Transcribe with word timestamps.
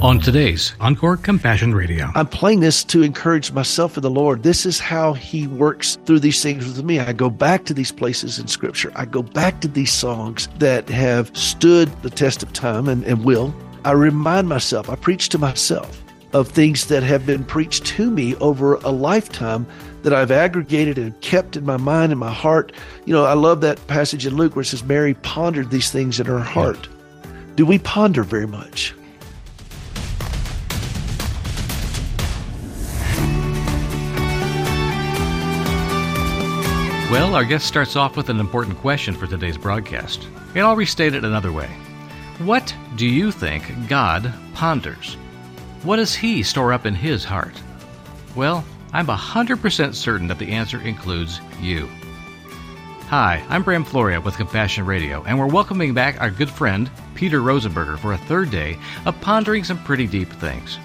On 0.00 0.20
today's 0.20 0.74
Encore 0.78 1.16
Compassion 1.16 1.74
Radio, 1.74 2.12
I'm 2.14 2.28
playing 2.28 2.60
this 2.60 2.84
to 2.84 3.02
encourage 3.02 3.50
myself 3.50 3.96
in 3.96 4.02
the 4.04 4.08
Lord. 4.10 4.44
This 4.44 4.64
is 4.64 4.78
how 4.78 5.12
He 5.12 5.48
works 5.48 5.98
through 6.06 6.20
these 6.20 6.40
things 6.40 6.64
with 6.64 6.84
me. 6.84 7.00
I 7.00 7.12
go 7.12 7.28
back 7.28 7.64
to 7.64 7.74
these 7.74 7.90
places 7.90 8.38
in 8.38 8.46
Scripture. 8.46 8.92
I 8.94 9.06
go 9.06 9.24
back 9.24 9.60
to 9.62 9.68
these 9.68 9.92
songs 9.92 10.48
that 10.60 10.88
have 10.88 11.36
stood 11.36 11.88
the 12.02 12.10
test 12.10 12.44
of 12.44 12.52
time 12.52 12.86
and, 12.86 13.02
and 13.06 13.24
will. 13.24 13.52
I 13.84 13.90
remind 13.90 14.48
myself, 14.48 14.88
I 14.88 14.94
preach 14.94 15.30
to 15.30 15.38
myself 15.38 16.00
of 16.32 16.46
things 16.46 16.86
that 16.86 17.02
have 17.02 17.26
been 17.26 17.44
preached 17.44 17.84
to 17.86 18.08
me 18.08 18.36
over 18.36 18.74
a 18.74 18.90
lifetime 18.90 19.66
that 20.02 20.12
I've 20.12 20.30
aggregated 20.30 20.96
and 20.98 21.20
kept 21.22 21.56
in 21.56 21.66
my 21.66 21.76
mind 21.76 22.12
and 22.12 22.20
my 22.20 22.32
heart. 22.32 22.70
You 23.04 23.14
know, 23.14 23.24
I 23.24 23.34
love 23.34 23.62
that 23.62 23.84
passage 23.88 24.26
in 24.26 24.36
Luke 24.36 24.54
where 24.54 24.62
it 24.62 24.66
says 24.66 24.84
Mary 24.84 25.14
pondered 25.14 25.70
these 25.70 25.90
things 25.90 26.20
in 26.20 26.26
her 26.26 26.38
heart. 26.38 26.88
Do 27.56 27.66
we 27.66 27.80
ponder 27.80 28.22
very 28.22 28.46
much? 28.46 28.94
Well, 37.10 37.34
our 37.34 37.44
guest 37.46 37.66
starts 37.66 37.96
off 37.96 38.18
with 38.18 38.28
an 38.28 38.38
important 38.38 38.76
question 38.76 39.14
for 39.14 39.26
today's 39.26 39.56
broadcast, 39.56 40.28
and 40.54 40.58
I'll 40.58 40.76
restate 40.76 41.14
it 41.14 41.24
another 41.24 41.50
way. 41.50 41.68
What 42.36 42.74
do 42.96 43.06
you 43.06 43.32
think 43.32 43.64
God 43.88 44.30
ponders? 44.52 45.14
What 45.84 45.96
does 45.96 46.14
He 46.14 46.42
store 46.42 46.70
up 46.74 46.84
in 46.84 46.94
His 46.94 47.24
heart? 47.24 47.54
Well, 48.36 48.62
I'm 48.92 49.06
100% 49.06 49.94
certain 49.94 50.28
that 50.28 50.38
the 50.38 50.52
answer 50.52 50.82
includes 50.82 51.40
you. 51.62 51.88
Hi, 53.06 53.42
I'm 53.48 53.62
Bram 53.62 53.86
Floria 53.86 54.22
with 54.22 54.36
Compassion 54.36 54.84
Radio, 54.84 55.24
and 55.24 55.38
we're 55.38 55.46
welcoming 55.46 55.94
back 55.94 56.20
our 56.20 56.30
good 56.30 56.50
friend, 56.50 56.90
Peter 57.14 57.40
Rosenberger, 57.40 57.98
for 57.98 58.12
a 58.12 58.18
third 58.18 58.50
day 58.50 58.76
of 59.06 59.18
pondering 59.22 59.64
some 59.64 59.82
pretty 59.82 60.06
deep 60.06 60.28
things. 60.28 60.78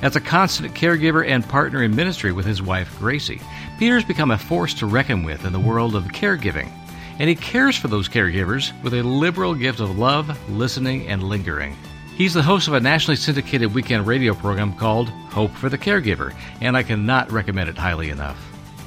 As 0.00 0.14
a 0.14 0.20
constant 0.20 0.74
caregiver 0.74 1.26
and 1.26 1.46
partner 1.48 1.82
in 1.82 1.94
ministry 1.94 2.30
with 2.30 2.46
his 2.46 2.62
wife, 2.62 2.96
Gracie, 3.00 3.40
Peter's 3.78 4.04
become 4.04 4.30
a 4.30 4.38
force 4.38 4.72
to 4.74 4.86
reckon 4.86 5.24
with 5.24 5.44
in 5.44 5.52
the 5.52 5.58
world 5.58 5.96
of 5.96 6.04
caregiving, 6.04 6.70
and 7.18 7.28
he 7.28 7.34
cares 7.34 7.76
for 7.76 7.88
those 7.88 8.08
caregivers 8.08 8.72
with 8.82 8.94
a 8.94 9.02
liberal 9.02 9.54
gift 9.54 9.80
of 9.80 9.98
love, 9.98 10.38
listening, 10.50 11.08
and 11.08 11.24
lingering. 11.24 11.76
He's 12.16 12.34
the 12.34 12.42
host 12.42 12.68
of 12.68 12.74
a 12.74 12.80
nationally 12.80 13.16
syndicated 13.16 13.74
weekend 13.74 14.06
radio 14.06 14.34
program 14.34 14.72
called 14.74 15.08
Hope 15.08 15.52
for 15.52 15.68
the 15.68 15.78
Caregiver, 15.78 16.34
and 16.60 16.76
I 16.76 16.82
cannot 16.84 17.32
recommend 17.32 17.68
it 17.68 17.78
highly 17.78 18.10
enough. 18.10 18.38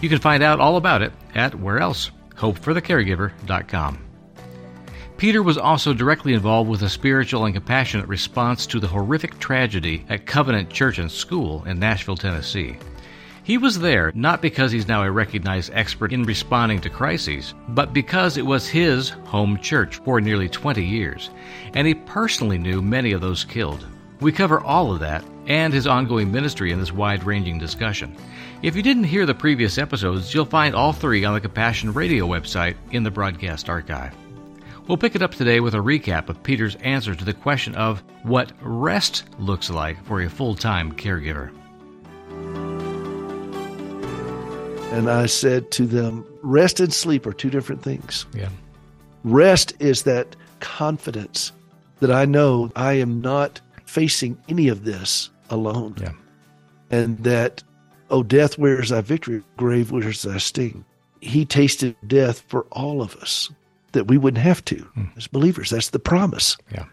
You 0.02 0.10
can 0.10 0.20
find 0.20 0.42
out 0.42 0.60
all 0.60 0.78
about 0.78 1.02
it 1.02 1.12
at 1.36 1.56
where 1.56 1.80
else? 1.80 2.12
hopeforthecaregiver.com. 2.36 4.11
Peter 5.22 5.44
was 5.44 5.60
also 5.60 5.94
directly 5.94 6.34
involved 6.34 6.68
with 6.68 6.82
a 6.82 6.90
spiritual 6.90 7.46
and 7.46 7.54
compassionate 7.54 8.08
response 8.08 8.66
to 8.66 8.80
the 8.80 8.88
horrific 8.88 9.38
tragedy 9.38 10.04
at 10.10 10.26
Covenant 10.26 10.72
Church 10.72 10.98
and 10.98 11.12
School 11.12 11.64
in 11.66 11.78
Nashville, 11.78 12.18
Tennessee. 12.18 12.76
He 13.44 13.60
was 13.60 13.78
there 13.78 14.12
not 14.16 14.42
because 14.42 14.72
he's 14.72 14.88
now 14.88 15.04
a 15.04 15.12
recognized 15.12 15.70
expert 15.76 16.12
in 16.12 16.24
responding 16.24 16.82
to 16.82 16.90
crises, 16.90 17.54
but 17.68 17.94
because 17.94 18.36
it 18.36 18.48
was 18.48 18.68
his 18.68 19.10
home 19.10 19.60
church 19.60 19.98
for 19.98 20.20
nearly 20.20 20.50
20 20.50 20.84
years, 20.84 21.30
and 21.76 21.86
he 21.86 21.94
personally 21.94 22.58
knew 22.58 22.82
many 22.82 23.12
of 23.12 23.22
those 23.22 23.44
killed. 23.44 23.86
We 24.22 24.32
cover 24.32 24.60
all 24.60 24.92
of 24.92 25.02
that 25.02 25.24
and 25.46 25.72
his 25.72 25.86
ongoing 25.86 26.32
ministry 26.32 26.72
in 26.72 26.80
this 26.80 26.92
wide 26.92 27.26
ranging 27.26 27.60
discussion. 27.60 28.18
If 28.64 28.76
you 28.76 28.82
didn't 28.82 29.04
hear 29.04 29.28
the 29.28 29.36
previous 29.36 29.78
episodes, 29.78 30.34
you'll 30.34 30.46
find 30.46 30.74
all 30.74 30.94
three 30.94 31.24
on 31.26 31.36
the 31.36 31.42
Compassion 31.42 31.94
Radio 31.94 32.26
website 32.26 32.76
in 32.90 33.04
the 33.04 33.12
broadcast 33.12 33.70
archive. 33.70 34.16
We'll 34.88 34.98
pick 34.98 35.16
it 35.16 35.22
up 35.22 35.36
today 35.36 35.60
with 35.60 35.76
a 35.76 35.80
recap 35.80 36.28
of 36.28 36.42
Peter's 36.44 36.76
answer 36.78 37.14
to 37.16 37.24
the 37.24 37.34
question 37.34 37.76
of 37.76 38.04
what 38.24 38.52
rest 38.62 39.24
looks 39.38 39.70
like 39.70 40.04
for 40.06 40.22
a 40.22 40.30
full 40.30 40.56
time 40.56 40.92
caregiver. 40.92 41.52
And 44.92 45.10
I 45.10 45.28
said 45.28 45.72
to 45.72 45.86
them, 45.86 46.26
rest 46.42 46.80
and 46.80 46.92
sleep 46.94 47.26
are 47.26 47.34
two 47.34 47.50
different 47.50 47.84
things. 47.84 48.26
Yeah. 48.34 48.50
Rest 49.24 49.74
is 49.80 50.04
that 50.04 50.36
confidence 50.60 51.52
that 52.00 52.12
I 52.12 52.26
know 52.26 52.72
I 52.76 52.94
am 52.94 53.22
not 53.22 53.62
facing 53.86 54.38
any 54.50 54.68
of 54.68 54.84
this 54.84 55.30
alone. 55.50 55.96
Yeah. 56.02 56.12
And 56.90 57.20
that, 57.20 57.64
oh, 58.10 58.24
death, 58.24 58.58
where 58.58 58.82
is 58.82 58.90
thy 58.90 59.02
victory? 59.02 59.44
Grave, 59.56 59.92
where 59.92 60.10
is 60.10 60.24
thy 60.24 60.40
sting? 60.40 60.84
He 61.22 61.46
tasted 61.46 61.96
death 62.06 62.42
for 62.48 62.64
all 62.72 63.02
of 63.02 63.16
us 63.18 63.50
that 63.94 64.08
we 64.08 64.18
wouldn't 64.18 64.44
have 64.44 64.64
to 64.66 64.78
Hmm. 64.96 65.04
as 65.18 65.28
believers. 65.28 65.70
That's 65.70 65.90
the 65.90 66.00
promise. 66.00 66.58
Yeah. 66.72 66.86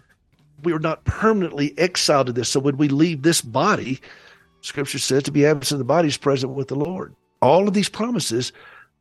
We 0.63 0.73
are 0.73 0.79
not 0.81 1.05
permanently 1.05 1.79
exiled 1.79 2.27
to 2.29 2.33
this. 2.33 2.49
So 2.49 2.61
when 2.61 2.77
we 2.77 2.89
leave 2.89 3.23
this 3.23 3.41
body, 3.41 4.01
scripture 4.63 4.99
says 4.99 5.23
to 5.25 5.33
be 5.33 5.47
absent 5.47 5.77
in 5.77 5.79
the 5.79 5.85
body 5.85 6.09
is 6.09 6.17
present 6.17 6.55
with 6.55 6.69
the 6.69 6.75
Lord. 6.77 7.15
All 7.41 7.69
of 7.69 7.75
these 7.75 7.89
promises, 7.89 8.53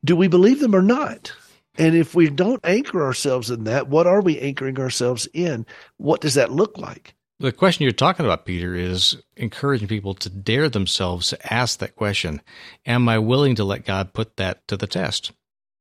do 0.05 0.15
we 0.15 0.27
believe 0.27 0.59
them 0.59 0.75
or 0.75 0.83
not? 0.83 1.31
And 1.79 1.95
if 1.95 2.15
we 2.15 2.29
don't 2.29 2.59
anchor 2.63 3.03
ourselves 3.03 3.49
in 3.51 3.63
that, 3.65 3.87
what 3.87 4.07
are 4.07 4.21
we 4.21 4.39
anchoring 4.39 4.79
ourselves 4.79 5.27
in? 5.33 5.65
What 5.97 6.21
does 6.21 6.35
that 6.35 6.51
look 6.51 6.77
like? 6.77 7.13
The 7.39 7.51
question 7.51 7.83
you're 7.83 7.91
talking 7.91 8.25
about, 8.25 8.45
Peter, 8.45 8.73
is 8.73 9.15
encouraging 9.35 9.87
people 9.87 10.15
to 10.15 10.29
dare 10.29 10.69
themselves 10.69 11.29
to 11.29 11.53
ask 11.53 11.77
that 11.79 11.95
question 11.95 12.41
Am 12.87 13.07
I 13.07 13.19
willing 13.19 13.55
to 13.55 13.63
let 13.63 13.85
God 13.85 14.13
put 14.13 14.37
that 14.37 14.67
to 14.69 14.77
the 14.77 14.87
test? 14.87 15.31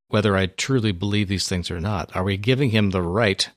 Whether 0.08 0.36
I 0.36 0.46
truly 0.46 0.92
believe 0.92 1.28
these 1.28 1.48
things 1.48 1.70
or 1.70 1.80
not. 1.80 2.14
Are 2.14 2.24
we 2.24 2.36
giving 2.36 2.70
Him 2.70 2.90
the 2.90 3.02
right 3.02 3.48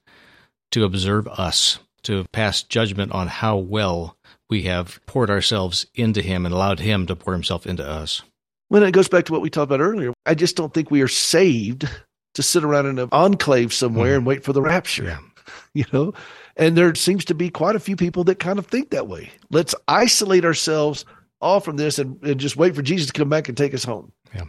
to 0.71 0.83
observe 0.83 1.27
us, 1.27 1.79
to 2.03 2.25
pass 2.31 2.63
judgment 2.63 3.11
on 3.11 3.27
how 3.27 3.57
well 3.57 4.17
we 4.49 4.63
have 4.63 4.99
poured 5.05 5.29
ourselves 5.29 5.85
into 5.95 6.21
Him 6.21 6.45
and 6.45 6.53
allowed 6.53 6.79
Him 6.79 7.05
to 7.07 7.15
pour 7.15 7.33
Himself 7.33 7.67
into 7.67 7.87
us? 7.87 8.23
When 8.69 8.83
it 8.83 8.91
goes 8.91 9.07
back 9.07 9.25
to 9.25 9.31
what 9.31 9.41
we 9.41 9.49
talked 9.49 9.71
about 9.71 9.83
earlier, 9.83 10.13
I 10.25 10.35
just 10.35 10.55
don't 10.55 10.73
think 10.73 10.91
we 10.91 11.01
are 11.01 11.07
saved 11.07 11.87
to 12.35 12.43
sit 12.43 12.63
around 12.63 12.85
in 12.85 12.99
an 12.99 13.09
enclave 13.11 13.73
somewhere 13.73 14.13
and 14.13 14.21
mm-hmm. 14.21 14.29
wait 14.29 14.43
for 14.43 14.53
the 14.53 14.61
rapture. 14.61 15.03
Yeah. 15.03 15.19
You 15.73 15.85
know, 15.93 16.13
and 16.55 16.75
there 16.75 16.93
seems 16.95 17.25
to 17.25 17.33
be 17.33 17.49
quite 17.49 17.75
a 17.75 17.79
few 17.79 17.95
people 17.95 18.23
that 18.25 18.37
kind 18.37 18.59
of 18.59 18.67
think 18.67 18.89
that 18.89 19.07
way. 19.07 19.31
Let's 19.49 19.73
isolate 19.87 20.43
ourselves 20.45 21.05
all 21.41 21.59
from 21.59 21.77
this 21.77 21.99
and, 21.99 22.21
and 22.23 22.39
just 22.39 22.57
wait 22.57 22.75
for 22.75 22.81
Jesus 22.81 23.07
to 23.07 23.13
come 23.13 23.29
back 23.29 23.49
and 23.49 23.57
take 23.57 23.73
us 23.73 23.83
home. 23.83 24.11
Yeah. 24.33 24.43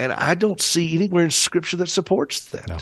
And 0.00 0.12
I 0.14 0.34
don't 0.34 0.62
see 0.62 0.94
anywhere 0.94 1.24
in 1.24 1.30
scripture 1.30 1.76
that 1.76 1.88
supports 1.88 2.46
that. 2.46 2.68
No. 2.68 2.78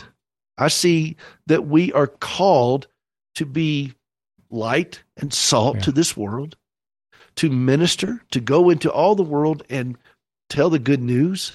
I 0.57 0.69
see 0.69 1.17
that 1.47 1.67
we 1.67 1.91
are 1.91 2.07
called 2.07 2.87
to 3.35 3.45
be 3.45 3.93
light 4.49 5.03
and 5.17 5.33
salt 5.33 5.75
Yeah. 5.75 5.81
to 5.81 5.91
this 5.91 6.15
world, 6.15 6.55
to 7.35 7.49
minister, 7.49 8.21
to 8.31 8.39
go 8.39 8.69
into 8.69 8.89
all 8.89 9.15
the 9.15 9.23
world 9.23 9.63
and 9.69 9.97
tell 10.49 10.69
the 10.69 10.79
good 10.79 11.01
news 11.01 11.51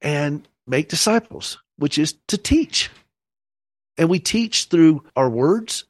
and 0.00 0.46
make 0.64 0.88
disciples, 0.88 1.58
which 1.76 1.98
is 1.98 2.14
to 2.28 2.38
teach. 2.38 2.88
And 3.98 4.08
we 4.08 4.20
teach 4.20 4.66
through 4.66 5.04
our 5.16 5.28
words, 5.28 5.86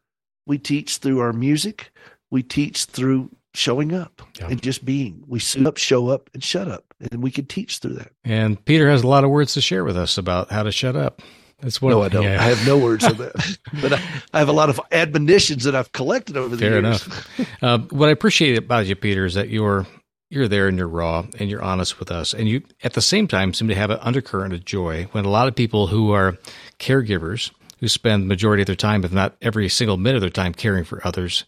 we 0.46 0.56
teach 0.56 0.96
through 0.96 1.20
our 1.20 1.32
music, 1.34 1.92
we 2.30 2.42
teach 2.42 2.86
through 2.86 3.30
showing 3.54 3.94
up 3.94 4.20
Yeah. 4.38 4.48
and 4.48 4.60
just 4.62 4.84
being. 4.84 5.22
We 5.26 5.38
suit 5.38 5.66
up, 5.66 5.76
show 5.76 6.08
up, 6.08 6.28
and 6.34 6.42
shut 6.42 6.68
up. 6.68 6.84
And 7.10 7.22
we 7.22 7.30
can 7.30 7.46
teach 7.46 7.78
through 7.78 7.94
that. 7.94 8.10
And 8.24 8.62
Peter 8.64 8.90
has 8.90 9.02
a 9.02 9.06
lot 9.06 9.24
of 9.24 9.30
words 9.30 9.54
to 9.54 9.60
share 9.60 9.84
with 9.84 9.96
us 9.96 10.18
about 10.18 10.50
how 10.50 10.62
to 10.64 10.72
shut 10.72 10.96
up. 10.96 11.22
That's 11.60 11.80
what 11.80 11.90
no, 11.90 12.02
I 12.02 12.08
don't. 12.08 12.24
yeah. 12.24 12.40
I 12.42 12.48
have 12.48 12.66
no 12.66 12.76
words 12.76 13.04
of 13.04 13.16
that. 13.18 13.58
but 13.80 13.92
I, 13.94 14.02
I 14.34 14.38
have 14.40 14.48
a 14.48 14.52
lot 14.52 14.68
of 14.70 14.80
admonitions 14.92 15.64
that 15.64 15.74
I've 15.74 15.92
collected 15.92 16.36
over 16.36 16.48
the 16.54 16.58
Fair 16.58 16.80
years. 16.80 17.06
enough. 17.06 17.28
Uh, 17.62 17.78
what 17.90 18.08
I 18.08 18.12
appreciate 18.12 18.58
about 18.58 18.86
you, 18.86 18.96
Peter, 18.96 19.24
is 19.24 19.34
that 19.34 19.48
you're 19.48 19.86
you're 20.30 20.48
there 20.48 20.66
and 20.66 20.76
you're 20.76 20.88
raw 20.88 21.24
and 21.38 21.48
you're 21.48 21.62
honest 21.62 22.00
with 22.00 22.10
us, 22.10 22.34
and 22.34 22.48
you 22.48 22.62
at 22.82 22.94
the 22.94 23.00
same 23.00 23.28
time 23.28 23.54
seem 23.54 23.68
to 23.68 23.74
have 23.74 23.90
an 23.90 23.98
undercurrent 24.00 24.52
of 24.52 24.64
joy. 24.64 25.04
When 25.12 25.24
a 25.24 25.30
lot 25.30 25.46
of 25.48 25.54
people 25.54 25.86
who 25.86 26.10
are 26.12 26.36
caregivers, 26.80 27.50
who 27.78 27.88
spend 27.88 28.24
the 28.24 28.26
majority 28.26 28.62
of 28.62 28.66
their 28.66 28.76
time, 28.76 29.04
if 29.04 29.12
not 29.12 29.36
every 29.40 29.68
single 29.68 29.96
minute 29.96 30.16
of 30.16 30.20
their 30.22 30.30
time, 30.30 30.52
caring 30.54 30.84
for 30.84 31.06
others, 31.06 31.44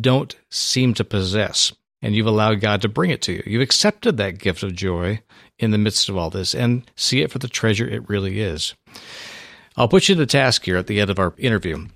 don't 0.00 0.36
seem 0.50 0.94
to 0.94 1.04
possess. 1.04 1.72
And 2.02 2.14
you've 2.14 2.26
allowed 2.26 2.60
God 2.60 2.80
to 2.82 2.88
bring 2.88 3.10
it 3.10 3.20
to 3.22 3.32
you. 3.32 3.42
You've 3.46 3.62
accepted 3.62 4.16
that 4.16 4.38
gift 4.38 4.62
of 4.62 4.74
joy 4.74 5.20
in 5.58 5.70
the 5.70 5.78
midst 5.78 6.08
of 6.08 6.16
all 6.16 6.30
this 6.30 6.54
and 6.54 6.90
see 6.96 7.20
it 7.20 7.30
for 7.30 7.38
the 7.38 7.48
treasure 7.48 7.86
it 7.86 8.08
really 8.08 8.40
is. 8.40 8.74
I'll 9.76 9.88
put 9.88 10.08
you 10.08 10.14
to 10.14 10.20
the 10.20 10.26
task 10.26 10.64
here 10.64 10.76
at 10.76 10.86
the 10.86 11.00
end 11.00 11.10
of 11.10 11.18
our 11.18 11.34
interview. 11.36 11.86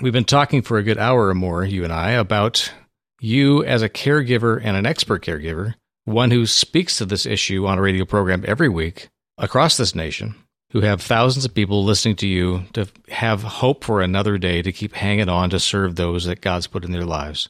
We've 0.00 0.12
been 0.12 0.24
talking 0.24 0.62
for 0.62 0.78
a 0.78 0.82
good 0.82 0.98
hour 0.98 1.28
or 1.28 1.34
more, 1.34 1.64
you 1.64 1.84
and 1.84 1.92
I, 1.92 2.12
about 2.12 2.72
you 3.20 3.64
as 3.64 3.82
a 3.82 3.88
caregiver 3.88 4.60
and 4.62 4.76
an 4.76 4.86
expert 4.86 5.24
caregiver, 5.24 5.74
one 6.04 6.30
who 6.30 6.46
speaks 6.46 6.98
to 6.98 7.06
this 7.06 7.26
issue 7.26 7.66
on 7.66 7.78
a 7.78 7.82
radio 7.82 8.04
program 8.04 8.44
every 8.46 8.68
week 8.68 9.08
across 9.38 9.76
this 9.76 9.94
nation, 9.94 10.34
who 10.74 10.80
have 10.80 11.00
thousands 11.00 11.44
of 11.44 11.54
people 11.54 11.84
listening 11.84 12.16
to 12.16 12.26
you 12.26 12.64
to 12.72 12.88
have 13.08 13.44
hope 13.44 13.84
for 13.84 14.02
another 14.02 14.36
day 14.36 14.60
to 14.60 14.72
keep 14.72 14.92
hanging 14.92 15.28
on 15.28 15.48
to 15.48 15.60
serve 15.60 15.94
those 15.94 16.24
that 16.24 16.40
God's 16.40 16.66
put 16.66 16.84
in 16.84 16.90
their 16.90 17.04
lives. 17.04 17.48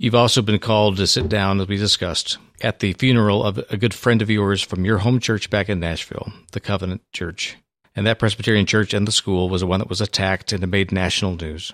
You've 0.00 0.16
also 0.16 0.42
been 0.42 0.58
called 0.58 0.96
to 0.96 1.06
sit 1.06 1.28
down, 1.28 1.60
as 1.60 1.68
we 1.68 1.76
discussed, 1.76 2.38
at 2.60 2.80
the 2.80 2.94
funeral 2.94 3.44
of 3.44 3.58
a 3.70 3.76
good 3.76 3.94
friend 3.94 4.20
of 4.20 4.28
yours 4.28 4.62
from 4.62 4.84
your 4.84 4.98
home 4.98 5.20
church 5.20 5.48
back 5.48 5.68
in 5.68 5.78
Nashville, 5.78 6.32
the 6.50 6.58
Covenant 6.58 7.02
Church. 7.12 7.56
And 7.94 8.04
that 8.06 8.18
Presbyterian 8.18 8.66
church 8.66 8.94
and 8.94 9.06
the 9.06 9.12
school 9.12 9.48
was 9.48 9.60
the 9.60 9.68
one 9.68 9.78
that 9.78 9.88
was 9.88 10.00
attacked 10.00 10.52
and 10.52 10.64
it 10.64 10.66
made 10.66 10.90
national 10.90 11.36
news. 11.36 11.72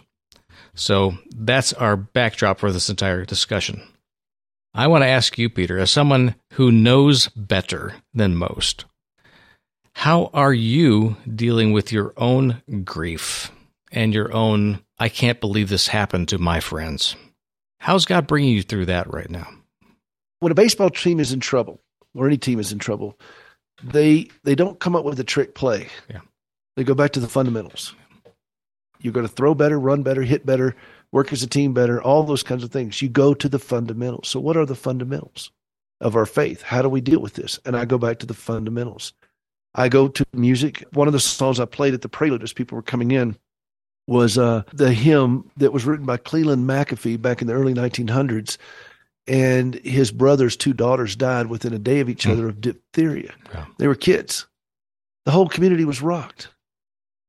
So 0.74 1.16
that's 1.34 1.72
our 1.72 1.96
backdrop 1.96 2.58
for 2.58 2.70
this 2.70 2.90
entire 2.90 3.24
discussion. 3.24 3.80
I 4.74 4.88
want 4.88 5.04
to 5.04 5.08
ask 5.08 5.38
you, 5.38 5.48
Peter, 5.48 5.78
as 5.78 5.90
someone 5.90 6.34
who 6.54 6.70
knows 6.70 7.28
better 7.28 7.94
than 8.12 8.36
most, 8.36 8.84
how 9.96 10.28
are 10.34 10.52
you 10.52 11.16
dealing 11.34 11.72
with 11.72 11.90
your 11.90 12.12
own 12.18 12.62
grief 12.84 13.50
and 13.90 14.12
your 14.12 14.30
own, 14.30 14.80
I 14.98 15.08
can't 15.08 15.40
believe 15.40 15.70
this 15.70 15.88
happened 15.88 16.28
to 16.28 16.38
my 16.38 16.60
friends? 16.60 17.16
How's 17.80 18.04
God 18.04 18.26
bringing 18.26 18.52
you 18.52 18.62
through 18.62 18.86
that 18.86 19.10
right 19.10 19.30
now? 19.30 19.48
When 20.40 20.52
a 20.52 20.54
baseball 20.54 20.90
team 20.90 21.18
is 21.18 21.32
in 21.32 21.40
trouble, 21.40 21.80
or 22.14 22.26
any 22.26 22.36
team 22.36 22.60
is 22.60 22.72
in 22.72 22.78
trouble, 22.78 23.18
they 23.82 24.28
they 24.44 24.54
don't 24.54 24.78
come 24.78 24.94
up 24.94 25.06
with 25.06 25.18
a 25.18 25.24
trick 25.24 25.54
play. 25.54 25.88
Yeah. 26.10 26.20
They 26.76 26.84
go 26.84 26.94
back 26.94 27.12
to 27.12 27.20
the 27.20 27.26
fundamentals. 27.26 27.94
You're 29.00 29.14
going 29.14 29.26
to 29.26 29.32
throw 29.32 29.54
better, 29.54 29.80
run 29.80 30.02
better, 30.02 30.22
hit 30.22 30.44
better, 30.44 30.76
work 31.10 31.32
as 31.32 31.42
a 31.42 31.46
team 31.46 31.72
better, 31.72 32.02
all 32.02 32.22
those 32.22 32.42
kinds 32.42 32.64
of 32.64 32.70
things. 32.70 33.00
You 33.00 33.08
go 33.08 33.32
to 33.32 33.48
the 33.48 33.58
fundamentals. 33.58 34.28
So 34.28 34.40
what 34.40 34.58
are 34.58 34.66
the 34.66 34.74
fundamentals 34.74 35.52
of 36.02 36.16
our 36.16 36.26
faith? 36.26 36.60
How 36.60 36.82
do 36.82 36.90
we 36.90 37.00
deal 37.00 37.20
with 37.20 37.32
this? 37.32 37.58
And 37.64 37.74
I 37.74 37.86
go 37.86 37.96
back 37.96 38.18
to 38.18 38.26
the 38.26 38.34
fundamentals. 38.34 39.14
I 39.76 39.90
go 39.90 40.08
to 40.08 40.26
music. 40.32 40.84
One 40.94 41.06
of 41.06 41.12
the 41.12 41.20
songs 41.20 41.60
I 41.60 41.66
played 41.66 41.94
at 41.94 42.00
the 42.00 42.08
prelude 42.08 42.42
as 42.42 42.52
people 42.52 42.76
were 42.76 42.82
coming 42.82 43.10
in 43.10 43.36
was 44.08 44.38
uh, 44.38 44.62
the 44.72 44.92
hymn 44.92 45.50
that 45.58 45.72
was 45.72 45.84
written 45.84 46.06
by 46.06 46.16
Cleland 46.16 46.66
McAfee 46.66 47.20
back 47.20 47.42
in 47.42 47.46
the 47.46 47.54
early 47.54 47.74
1900s. 47.74 48.56
And 49.28 49.74
his 49.76 50.10
brother's 50.12 50.56
two 50.56 50.72
daughters 50.72 51.14
died 51.14 51.48
within 51.48 51.74
a 51.74 51.78
day 51.78 52.00
of 52.00 52.08
each 52.08 52.24
mm. 52.24 52.32
other 52.32 52.48
of 52.48 52.60
diphtheria. 52.60 53.34
Yeah. 53.52 53.66
They 53.78 53.86
were 53.86 53.94
kids. 53.94 54.46
The 55.24 55.32
whole 55.32 55.48
community 55.48 55.84
was 55.84 56.00
rocked. 56.00 56.48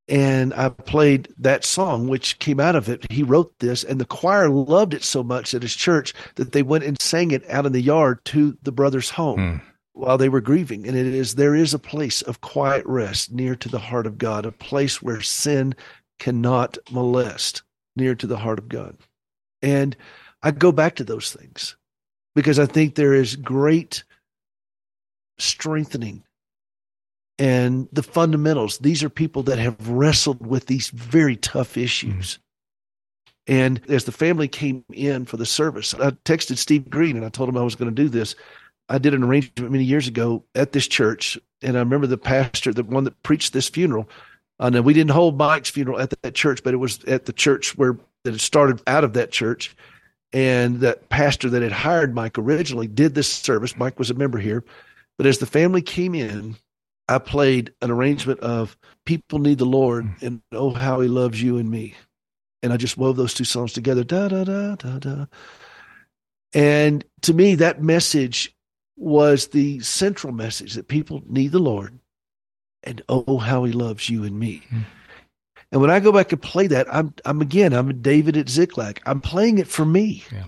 And 0.06 0.54
I 0.54 0.70
played 0.70 1.28
that 1.38 1.66
song, 1.66 2.08
which 2.08 2.38
came 2.38 2.60
out 2.60 2.76
of 2.76 2.88
it. 2.88 3.04
He 3.10 3.22
wrote 3.22 3.52
this, 3.58 3.84
and 3.84 4.00
the 4.00 4.06
choir 4.06 4.48
loved 4.48 4.94
it 4.94 5.02
so 5.04 5.22
much 5.22 5.52
at 5.52 5.60
his 5.60 5.74
church 5.74 6.14
that 6.36 6.52
they 6.52 6.62
went 6.62 6.84
and 6.84 6.98
sang 7.02 7.30
it 7.32 7.44
out 7.50 7.66
in 7.66 7.72
the 7.72 7.82
yard 7.82 8.24
to 8.26 8.56
the 8.62 8.72
brother's 8.72 9.10
home. 9.10 9.38
Mm 9.38 9.60
while 9.98 10.18
they 10.18 10.28
were 10.28 10.40
grieving. 10.40 10.86
And 10.86 10.96
it 10.96 11.06
is 11.06 11.34
there 11.34 11.54
is 11.54 11.74
a 11.74 11.78
place 11.78 12.22
of 12.22 12.40
quiet 12.40 12.86
rest 12.86 13.32
near 13.32 13.54
to 13.56 13.68
the 13.68 13.78
heart 13.78 14.06
of 14.06 14.18
God, 14.18 14.46
a 14.46 14.52
place 14.52 15.02
where 15.02 15.20
sin 15.20 15.74
cannot 16.18 16.78
molest 16.90 17.62
near 17.96 18.14
to 18.14 18.26
the 18.26 18.36
heart 18.36 18.58
of 18.58 18.68
God. 18.68 18.96
And 19.60 19.96
I 20.42 20.52
go 20.52 20.72
back 20.72 20.94
to 20.96 21.04
those 21.04 21.32
things 21.32 21.76
because 22.34 22.58
I 22.58 22.66
think 22.66 22.94
there 22.94 23.14
is 23.14 23.36
great 23.36 24.04
strengthening 25.38 26.22
and 27.38 27.88
the 27.92 28.02
fundamentals. 28.02 28.78
These 28.78 29.02
are 29.02 29.10
people 29.10 29.42
that 29.44 29.58
have 29.58 29.88
wrestled 29.88 30.44
with 30.46 30.66
these 30.66 30.88
very 30.90 31.36
tough 31.36 31.76
issues. 31.76 32.34
Mm-hmm. 32.34 32.42
And 33.50 33.90
as 33.90 34.04
the 34.04 34.12
family 34.12 34.46
came 34.46 34.84
in 34.92 35.24
for 35.24 35.38
the 35.38 35.46
service, 35.46 35.94
I 35.94 36.10
texted 36.10 36.58
Steve 36.58 36.90
Green 36.90 37.16
and 37.16 37.24
I 37.24 37.30
told 37.30 37.48
him 37.48 37.56
I 37.56 37.62
was 37.62 37.74
going 37.74 37.94
to 37.94 38.02
do 38.02 38.08
this. 38.08 38.34
I 38.88 38.98
did 38.98 39.14
an 39.14 39.22
arrangement 39.22 39.70
many 39.70 39.84
years 39.84 40.08
ago 40.08 40.44
at 40.54 40.72
this 40.72 40.88
church, 40.88 41.38
and 41.62 41.76
I 41.76 41.80
remember 41.80 42.06
the 42.06 42.18
pastor, 42.18 42.72
the 42.72 42.84
one 42.84 43.04
that 43.04 43.22
preached 43.22 43.52
this 43.52 43.68
funeral. 43.68 44.08
I 44.58 44.70
know 44.70 44.82
we 44.82 44.94
didn't 44.94 45.10
hold 45.10 45.38
Mike's 45.38 45.70
funeral 45.70 46.00
at 46.00 46.10
that 46.22 46.34
church, 46.34 46.62
but 46.64 46.74
it 46.74 46.78
was 46.78 47.02
at 47.04 47.26
the 47.26 47.32
church 47.32 47.76
where 47.76 47.96
that 48.24 48.34
it 48.34 48.40
started 48.40 48.82
out 48.86 49.04
of 49.04 49.14
that 49.14 49.30
church. 49.30 49.74
And 50.32 50.80
that 50.80 51.08
pastor 51.08 51.48
that 51.48 51.62
had 51.62 51.72
hired 51.72 52.14
Mike 52.14 52.36
originally 52.36 52.86
did 52.86 53.14
this 53.14 53.32
service. 53.32 53.78
Mike 53.78 53.98
was 53.98 54.10
a 54.10 54.14
member 54.14 54.36
here. 54.36 54.62
But 55.16 55.26
as 55.26 55.38
the 55.38 55.46
family 55.46 55.80
came 55.80 56.14
in, 56.14 56.56
I 57.08 57.18
played 57.18 57.72
an 57.80 57.90
arrangement 57.90 58.40
of 58.40 58.76
People 59.06 59.38
Need 59.38 59.56
the 59.56 59.64
Lord 59.64 60.04
hmm. 60.04 60.26
and 60.26 60.42
Oh 60.52 60.70
How 60.70 61.00
He 61.00 61.08
Loves 61.08 61.42
You 61.42 61.56
and 61.56 61.70
Me. 61.70 61.94
And 62.62 62.72
I 62.72 62.76
just 62.76 62.98
wove 62.98 63.16
those 63.16 63.32
two 63.32 63.44
songs 63.44 63.72
together. 63.72 64.04
Da 64.04 64.28
da 64.28 64.44
da 64.44 64.74
da 64.74 64.98
da. 64.98 65.26
And 66.52 67.04
to 67.22 67.32
me, 67.32 67.54
that 67.54 67.82
message 67.82 68.54
was 68.98 69.48
the 69.48 69.80
central 69.80 70.32
message 70.32 70.74
that 70.74 70.88
people 70.88 71.22
need 71.26 71.52
the 71.52 71.58
Lord 71.58 71.98
and 72.82 73.02
oh 73.08 73.38
how 73.38 73.64
he 73.64 73.72
loves 73.72 74.10
you 74.10 74.24
and 74.24 74.38
me. 74.38 74.62
Mm. 74.70 74.84
And 75.70 75.80
when 75.80 75.90
I 75.90 76.00
go 76.00 76.12
back 76.12 76.32
and 76.32 76.40
play 76.40 76.66
that, 76.68 76.92
I'm 76.92 77.14
I'm 77.24 77.40
again, 77.40 77.72
I'm 77.72 78.00
David 78.00 78.36
at 78.36 78.48
Ziklag. 78.48 79.00
I'm 79.06 79.20
playing 79.20 79.58
it 79.58 79.68
for 79.68 79.84
me. 79.84 80.24
Yeah. 80.32 80.44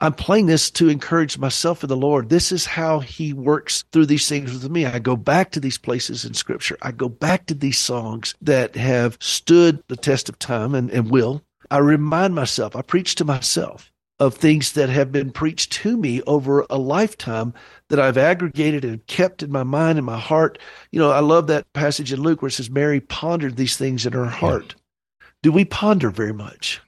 I'm 0.00 0.14
playing 0.14 0.46
this 0.46 0.70
to 0.72 0.88
encourage 0.88 1.38
myself 1.38 1.82
in 1.82 1.88
the 1.88 1.96
Lord. 1.96 2.28
This 2.28 2.52
is 2.52 2.66
how 2.66 3.00
He 3.00 3.32
works 3.32 3.84
through 3.90 4.06
these 4.06 4.28
things 4.28 4.52
with 4.52 4.70
me. 4.70 4.86
I 4.86 5.00
go 5.00 5.16
back 5.16 5.50
to 5.52 5.60
these 5.60 5.78
places 5.78 6.24
in 6.24 6.34
Scripture. 6.34 6.78
I 6.82 6.92
go 6.92 7.08
back 7.08 7.46
to 7.46 7.54
these 7.54 7.78
songs 7.78 8.34
that 8.40 8.76
have 8.76 9.18
stood 9.20 9.82
the 9.88 9.96
test 9.96 10.28
of 10.28 10.38
time 10.38 10.74
and, 10.74 10.88
and 10.90 11.10
will. 11.10 11.42
I 11.70 11.78
remind 11.78 12.34
myself, 12.34 12.76
I 12.76 12.82
preach 12.82 13.16
to 13.16 13.24
myself 13.24 13.92
of 14.20 14.34
things 14.34 14.72
that 14.72 14.88
have 14.88 15.12
been 15.12 15.30
preached 15.30 15.72
to 15.72 15.96
me 15.96 16.20
over 16.22 16.66
a 16.68 16.78
lifetime 16.78 17.54
that 17.88 18.00
I've 18.00 18.18
aggregated 18.18 18.84
and 18.84 19.06
kept 19.06 19.42
in 19.42 19.52
my 19.52 19.62
mind 19.62 19.98
and 19.98 20.06
my 20.06 20.18
heart. 20.18 20.58
You 20.90 20.98
know, 20.98 21.10
I 21.10 21.20
love 21.20 21.46
that 21.46 21.72
passage 21.72 22.12
in 22.12 22.20
Luke 22.20 22.42
where 22.42 22.48
it 22.48 22.52
says, 22.52 22.70
Mary 22.70 23.00
pondered 23.00 23.56
these 23.56 23.76
things 23.76 24.06
in 24.06 24.12
her 24.12 24.26
heart. 24.26 24.74
Do 25.42 25.52
we 25.52 25.64
ponder 25.64 26.10
very 26.10 26.34
much? 26.34 26.80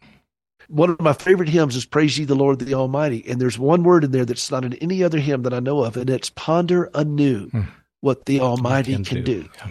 One 0.69 0.91
of 0.91 1.01
my 1.01 1.13
favorite 1.13 1.49
hymns 1.49 1.77
is 1.77 1.85
Praise 1.85 2.19
Ye 2.19 2.25
the 2.25 2.35
Lord 2.35 2.59
the 2.59 2.75
Almighty. 2.75 3.25
And 3.29 3.41
there's 3.41 3.59
one 3.59 3.85
word 3.85 4.05
in 4.05 4.11
there 4.11 4.25
that's 4.25 4.51
not 4.51 4.65
in 4.65 4.75
any 4.75 5.03
other 5.03 5.19
hymn 5.19 5.43
that 5.43 5.55
I 5.55 5.61
know 5.61 5.85
of, 5.85 5.97
and 5.97 6.11
it's 6.11 6.31
ponder 6.31 6.91
anew 6.95 7.49
hmm. 7.51 7.63
what 8.01 8.27
the 8.27 8.41
Almighty 8.41 8.95
can, 8.95 9.05
can, 9.05 9.25
do. 9.25 9.43
do. 9.43 9.49
Yeah. 9.57 9.71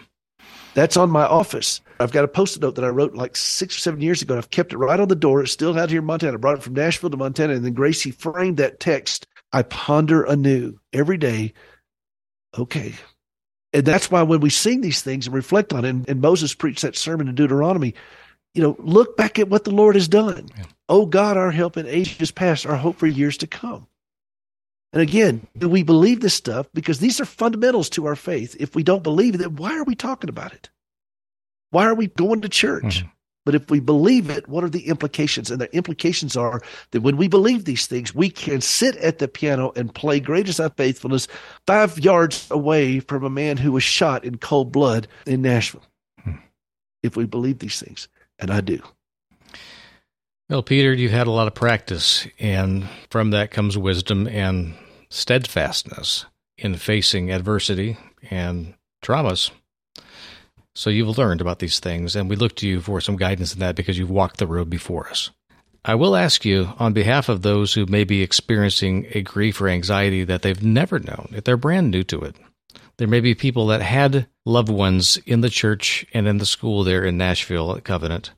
That's 0.76 0.98
on 0.98 1.10
my 1.10 1.26
office. 1.26 1.82
I've 2.00 2.12
got 2.12 2.24
a 2.24 2.30
post-it 2.30 2.62
note 2.62 2.76
that 2.76 2.86
I 2.86 2.90
wrote 2.90 3.14
like 3.14 3.36
six 3.36 3.76
or 3.76 3.80
seven 3.80 4.02
years 4.02 4.22
ago. 4.22 4.36
And 4.36 4.40
I've 4.40 4.50
kept 4.50 4.74
it 4.74 4.78
right 4.78 5.00
on 5.00 5.08
the 5.10 5.16
door. 5.16 5.42
It's 5.42 5.52
still 5.52 5.78
out 5.78 5.90
here 5.90 6.00
in 6.00 6.06
Montana. 6.06 6.34
I 6.34 6.38
brought 6.38 6.58
it 6.58 6.64
from 6.64 6.74
Nashville 6.74 7.10
to 7.10 7.18
Montana. 7.18 7.54
And 7.54 7.66
then 7.66 7.74
Gracie 7.74 8.12
framed 8.12 8.58
that 8.58 8.80
text. 8.80 9.28
I 9.52 9.64
ponder 9.64 10.24
anew 10.24 10.80
every 10.94 11.18
day. 11.18 11.54
Okay. 12.58 12.94
And 13.74 13.86
that's 13.86 14.10
why 14.10 14.24
when 14.24 14.40
we 14.40 14.50
sing 14.50 14.82
these 14.82 15.02
things 15.02 15.28
and 15.28 15.36
reflect 15.36 15.74
on 15.74 15.86
it, 15.86 15.90
and, 15.90 16.10
and 16.10 16.22
Moses 16.22 16.54
preached 16.54 16.82
that 16.82 16.96
sermon 16.96 17.28
in 17.28 17.36
Deuteronomy, 17.36 17.94
you 18.54 18.64
know, 18.64 18.76
look 18.80 19.16
back 19.16 19.38
at 19.38 19.50
what 19.50 19.64
the 19.64 19.72
Lord 19.72 19.96
has 19.96 20.08
done. 20.08 20.50
Yeah. 20.58 20.64
Oh 20.88 21.06
God, 21.06 21.38
our 21.38 21.52
help 21.52 21.78
in 21.78 21.86
ages 21.86 22.32
past, 22.32 22.66
our 22.66 22.78
hope 22.78 22.98
for 22.98 23.08
years 23.08 23.38
to 23.38 23.48
come. 23.48 23.88
And 24.92 25.04
again, 25.04 25.46
do 25.56 25.70
we 25.70 25.84
believe 25.84 26.22
this 26.22 26.34
stuff? 26.34 26.68
Because 26.74 27.00
these 27.00 27.22
are 27.22 27.26
fundamentals 27.26 27.92
to 27.92 28.08
our 28.08 28.16
faith. 28.16 28.56
If 28.60 28.74
we 28.74 28.82
don't 28.82 29.04
believe 29.04 29.36
it, 29.36 29.38
then 29.38 29.56
why 29.56 29.78
are 29.78 29.84
we 29.84 29.94
talking 29.94 30.32
about 30.32 30.54
it? 30.54 30.70
Why 31.72 31.86
are 31.86 31.96
we 31.96 32.08
going 32.08 32.42
to 32.42 32.50
church? 32.50 33.00
Mm-hmm. 33.00 33.08
But 33.46 33.56
if 33.56 33.72
we 33.72 33.80
believe 33.80 34.30
it, 34.30 34.48
what 34.48 34.64
are 34.64 34.70
the 34.70 34.88
implications? 34.88 35.50
And 35.50 35.60
the 35.60 35.74
implications 35.74 36.38
are 36.38 36.62
that 36.92 37.02
when 37.02 37.18
we 37.18 37.28
believe 37.28 37.66
these 37.66 37.88
things, 37.88 38.14
we 38.14 38.30
can 38.30 38.62
sit 38.62 38.96
at 38.98 39.18
the 39.18 39.28
piano 39.28 39.72
and 39.76 39.94
play 39.94 40.20
Great 40.20 40.48
Is 40.48 40.58
Thy 40.58 40.70
Faithfulness 40.70 41.28
five 41.66 41.98
yards 41.98 42.48
away 42.52 43.00
from 43.00 43.24
a 43.24 43.30
man 43.30 43.58
who 43.58 43.72
was 43.72 43.84
shot 43.84 44.24
in 44.24 44.38
cold 44.38 44.72
blood 44.72 45.08
in 45.26 45.42
Nashville. 45.42 45.86
Hmm. 46.24 46.36
If 47.02 47.16
we 47.16 47.26
believe 47.26 47.60
these 47.60 47.80
things, 47.80 48.08
and 48.38 48.52
I 48.52 48.62
do. 48.62 48.82
Well, 50.50 50.64
Peter, 50.64 50.94
you've 50.94 51.12
had 51.12 51.28
a 51.28 51.32
lot 51.32 51.48
of 51.48 51.54
practice, 51.56 52.28
and 52.40 52.88
from 53.10 53.32
that 53.32 53.52
comes 53.52 53.78
wisdom 53.78 54.28
and 54.28 54.76
steadfastness 55.10 56.26
in 56.58 56.76
facing 56.76 57.32
adversity 57.32 57.98
and 58.30 58.74
traumas. 59.04 59.52
So 60.80 60.90
you've 60.90 61.18
learned 61.18 61.42
about 61.42 61.60
these 61.60 61.82
things, 61.82 62.16
and 62.16 62.30
we 62.30 62.38
look 62.38 62.56
to 62.56 62.68
you 62.68 62.80
for 62.80 63.02
some 63.02 63.18
guidance 63.18 63.54
in 63.54 63.60
that 63.60 63.76
because 63.76 63.98
you've 63.98 64.10
walked 64.10 64.38
the 64.38 64.48
road 64.48 64.70
before 64.70 65.10
us. 65.10 65.30
I 65.84 65.96
will 65.96 66.16
ask 66.16 66.46
you, 66.46 66.72
on 66.80 66.94
behalf 66.94 67.28
of 67.28 67.42
those 67.42 67.74
who 67.74 67.86
may 67.86 68.06
be 68.06 68.22
experiencing 68.22 69.06
a 69.12 69.22
grief 69.22 69.60
or 69.60 69.68
anxiety 69.68 70.24
that 70.24 70.42
they've 70.42 70.64
never 70.64 70.98
known, 70.98 71.34
if 71.34 71.44
they're 71.44 71.58
brand 71.58 71.92
new 71.92 72.06
to 72.06 72.22
it, 72.22 72.38
there 72.96 73.10
may 73.10 73.20
be 73.20 73.36
people 73.36 73.68
that 73.68 73.82
had 73.82 74.28
loved 74.46 74.70
ones 74.70 75.18
in 75.26 75.42
the 75.42 75.50
church 75.50 76.06
and 76.14 76.30
in 76.30 76.38
the 76.38 76.46
school 76.46 76.86
there 76.86 77.04
in 77.04 77.18
Nashville 77.18 77.76
at 77.76 77.84
Covenant 77.84 78.32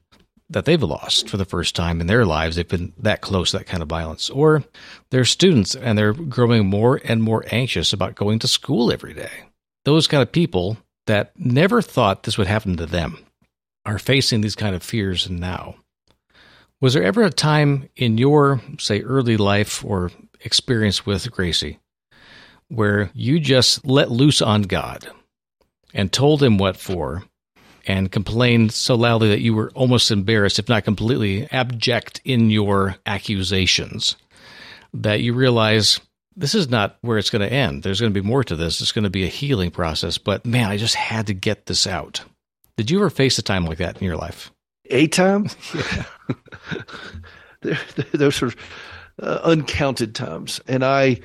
that 0.50 0.66
they've 0.66 0.82
lost 0.82 1.30
for 1.30 1.38
the 1.38 1.46
first 1.46 1.76
time 1.76 2.02
in 2.02 2.08
their 2.08 2.26
lives. 2.26 2.56
They've 2.56 2.68
been 2.68 2.94
that 2.98 3.22
close 3.22 3.52
to 3.52 3.60
that 3.60 3.68
kind 3.68 3.84
of 3.84 3.90
violence. 3.90 4.32
Or 4.32 4.64
they're 5.12 5.26
students 5.26 5.76
and 5.76 5.96
they're 5.96 6.14
growing 6.14 6.66
more 6.66 7.00
and 7.06 7.22
more 7.22 7.46
anxious 7.52 7.94
about 7.94 8.16
going 8.16 8.40
to 8.40 8.48
school 8.48 8.92
every 8.92 9.14
day. 9.14 9.44
Those 9.86 10.08
kind 10.08 10.24
of 10.24 10.32
people 10.32 10.78
that 11.08 11.32
never 11.38 11.82
thought 11.82 12.24
this 12.24 12.38
would 12.38 12.48
happen 12.48 12.78
to 12.78 12.86
them 12.86 13.18
are 13.86 14.00
facing 14.00 14.42
these 14.42 14.56
kind 14.56 14.76
of 14.76 14.84
fears 14.84 15.30
now. 15.30 15.76
Was 16.80 16.94
there 16.94 17.04
ever 17.04 17.24
a 17.24 17.30
time 17.30 17.90
in 17.96 18.18
your, 18.18 18.62
say, 18.80 19.02
early 19.02 19.38
life 19.38 19.84
or 19.84 20.12
experience 20.42 21.06
with 21.06 21.32
Gracie 21.32 21.80
where 22.70 23.12
you 23.14 23.40
just 23.40 23.86
let 23.86 24.10
loose 24.10 24.42
on 24.42 24.64
God 24.64 25.08
and 25.94 26.12
told 26.12 26.42
him 26.42 26.58
what 26.58 26.78
for 26.78 27.24
and 27.86 28.12
complained 28.12 28.72
so 28.72 28.96
loudly 28.96 29.30
that 29.30 29.42
you 29.42 29.54
were 29.54 29.72
almost 29.72 30.12
embarrassed, 30.12 30.60
if 30.60 30.70
not 30.70 30.86
completely 30.86 31.48
abject 31.52 32.22
in 32.24 32.50
your 32.50 32.96
accusations, 33.06 34.16
that 34.94 35.22
you 35.22 35.34
realize 35.34 36.00
this 36.36 36.56
is 36.56 36.70
not 36.70 36.98
where 37.02 37.18
it's 37.18 37.30
going 37.30 37.48
to 37.48 37.54
end. 37.54 37.84
There's 37.84 38.00
going 38.00 38.14
to 38.14 38.22
be 38.22 38.28
more 38.28 38.44
to 38.44 38.56
this. 38.56 38.82
It's 38.82 38.92
going 38.92 39.04
to 39.04 39.10
be 39.10 39.24
a 39.24 39.28
healing 39.28 39.72
process. 39.72 40.18
But 40.18 40.46
man, 40.46 40.70
I 40.70 40.78
just 40.78 40.96
had 40.96 41.28
to 41.28 41.34
get 41.34 41.66
this 41.66 41.86
out. 41.86 42.24
Did 42.78 42.90
you 42.90 43.00
ever 43.00 43.10
face 43.10 43.38
a 43.38 43.42
time 43.42 43.66
like 43.66 43.80
that 43.80 43.98
in 43.98 44.06
your 44.06 44.18
life? 44.18 44.52
A 44.90 45.08
time? 45.08 45.50
Yeah. 47.64 47.78
those 48.14 48.42
were 48.42 48.54
uh, 49.22 49.40
uncounted 49.44 50.16
times. 50.16 50.60
And 50.68 50.84
I, 50.84 51.20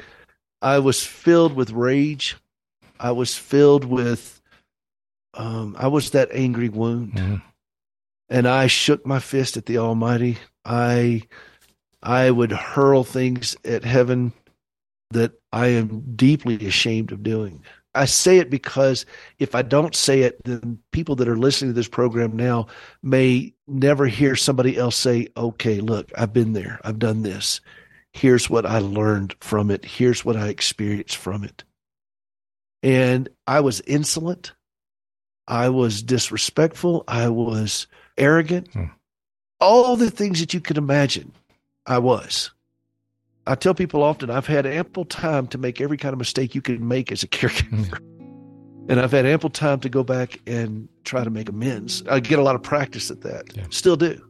I 0.61 0.81
was 0.81 1.03
filled 1.03 1.55
with 1.55 1.71
rage. 1.71 2.37
I 3.01 3.13
was 3.13 3.35
filled 3.35 3.87
with, 3.87 4.41
um, 5.33 5.77
I 5.79 5.89
was 5.89 6.11
that 6.11 6.29
angry 6.33 6.69
wound. 6.69 7.15
Mm-hmm. 7.15 7.37
And 8.29 8.47
I 8.47 8.67
shook 8.67 9.07
my 9.07 9.19
fist 9.19 9.57
at 9.57 9.65
the 9.65 9.79
Almighty. 9.79 10.37
I, 10.63 11.23
I 12.03 12.31
would 12.31 12.53
hurl 12.53 13.03
things 13.03 13.57
at 13.65 13.85
heaven 13.85 14.35
that 15.11 15.33
I 15.53 15.69
am 15.69 16.03
deeply 16.17 16.67
ashamed 16.67 17.13
of 17.13 17.23
doing. 17.23 17.63
I 17.95 18.05
say 18.05 18.39
it 18.39 18.51
because 18.51 19.07
if 19.39 19.55
I 19.55 19.63
don't 19.63 19.95
say 19.95 20.21
it, 20.21 20.45
then 20.45 20.79
people 20.93 21.17
that 21.17 21.29
are 21.29 21.37
listening 21.39 21.71
to 21.71 21.75
this 21.75 21.89
program 21.89 22.37
now 22.37 22.67
may 23.03 23.55
never 23.67 24.07
hear 24.07 24.37
somebody 24.37 24.77
else 24.77 24.97
say, 24.97 25.29
okay, 25.37 25.81
look, 25.81 26.13
I've 26.17 26.33
been 26.33 26.53
there. 26.53 26.79
I've 26.85 26.99
done 26.99 27.23
this. 27.23 27.61
Here's 28.13 28.51
what 28.51 28.67
I 28.67 28.79
learned 28.79 29.35
from 29.41 29.71
it. 29.71 29.85
Here's 29.85 30.25
what 30.25 30.37
I 30.37 30.49
experienced 30.49 31.17
from 31.17 31.43
it. 31.43 31.65
And 32.83 33.29
I 33.47 33.61
was 33.61 33.81
insolent. 33.83 34.53
I 35.49 35.71
was 35.71 36.03
disrespectful. 36.03 37.05
I 37.09 37.29
was 37.29 37.87
arrogant. 38.19 38.73
Hmm. 38.73 38.85
All 39.59 39.97
the 39.97 40.11
things 40.11 40.41
that 40.41 40.53
you 40.53 40.61
could 40.61 40.77
imagine, 40.77 41.33
I 41.87 41.99
was. 41.99 42.51
I 43.47 43.55
tell 43.55 43.75
people 43.75 44.03
often 44.03 44.29
I've 44.29 44.47
had 44.47 44.67
ample 44.67 45.05
time 45.05 45.47
to 45.49 45.59
make 45.59 45.81
every 45.81 45.97
kind 45.97 46.12
of 46.12 46.19
mistake 46.19 46.55
you 46.55 46.62
can 46.62 46.87
make 46.87 47.12
as 47.12 47.23
a 47.23 47.29
caregiver. 47.29 47.99
And 48.88 49.00
I've 49.00 49.12
had 49.12 49.26
ample 49.26 49.50
time 49.50 49.81
to 49.81 49.88
go 49.88 50.05
back 50.05 50.41
and 50.47 50.88
try 51.05 51.25
to 51.25 51.31
make 51.31 51.49
amends. 51.49 52.03
I 52.09 52.21
get 52.21 52.38
a 52.38 52.43
lot 52.43 52.55
of 52.55 52.62
practice 52.62 53.11
at 53.11 53.23
that. 53.23 53.57
Yeah. 53.57 53.65
Still 53.71 53.97
do. 53.97 54.21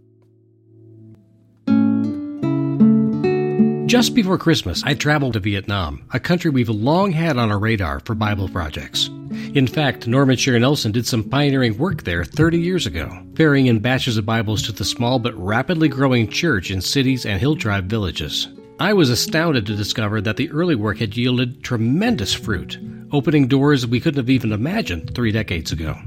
Just 3.87 4.15
before 4.15 4.37
Christmas, 4.37 4.83
I 4.83 4.95
traveled 4.95 5.35
to 5.35 5.41
Vietnam, 5.41 6.07
a 6.13 6.19
country 6.19 6.51
we've 6.51 6.69
long 6.69 7.13
had 7.13 7.39
on 7.39 7.53
our 7.53 7.59
radar 7.59 8.01
for 8.01 8.15
Bible 8.15 8.49
projects. 8.49 9.09
In 9.55 9.67
fact, 9.67 10.09
Norman 10.09 10.37
Scher 10.37 10.61
Nelson 10.61 10.91
did 10.93 11.07
some 11.07 11.23
pioneering 11.23 11.79
work 11.79 12.03
there 12.03 12.25
30 12.25 12.59
years 12.59 12.87
ago, 12.87 13.11
ferrying 13.37 13.67
in 13.67 13.79
batches 13.79 14.17
of 14.17 14.27
Bibles 14.27 14.63
to 14.63 14.73
the 14.73 14.85
small 14.85 15.19
but 15.19 15.35
rapidly 15.35 15.89
growing 15.89 16.29
church 16.29 16.71
in 16.71 16.81
cities 16.81 17.25
and 17.25 17.41
hill 17.41 17.57
tribe 17.57 17.89
villages. 17.89 18.49
I 18.79 18.93
was 18.93 19.09
astounded 19.09 19.65
to 19.67 19.75
discover 19.75 20.21
that 20.21 20.37
the 20.37 20.51
early 20.51 20.75
work 20.75 20.99
had 20.99 21.17
yielded 21.17 21.65
tremendous 21.65 22.35
fruit, 22.35 22.79
opening 23.11 23.49
doors 23.49 23.87
we 23.87 24.01
couldn't 24.01 24.19
have 24.19 24.29
even 24.29 24.53
imagined 24.53 25.15
three 25.15 25.33
decades 25.33 25.73
ago. 25.73 25.99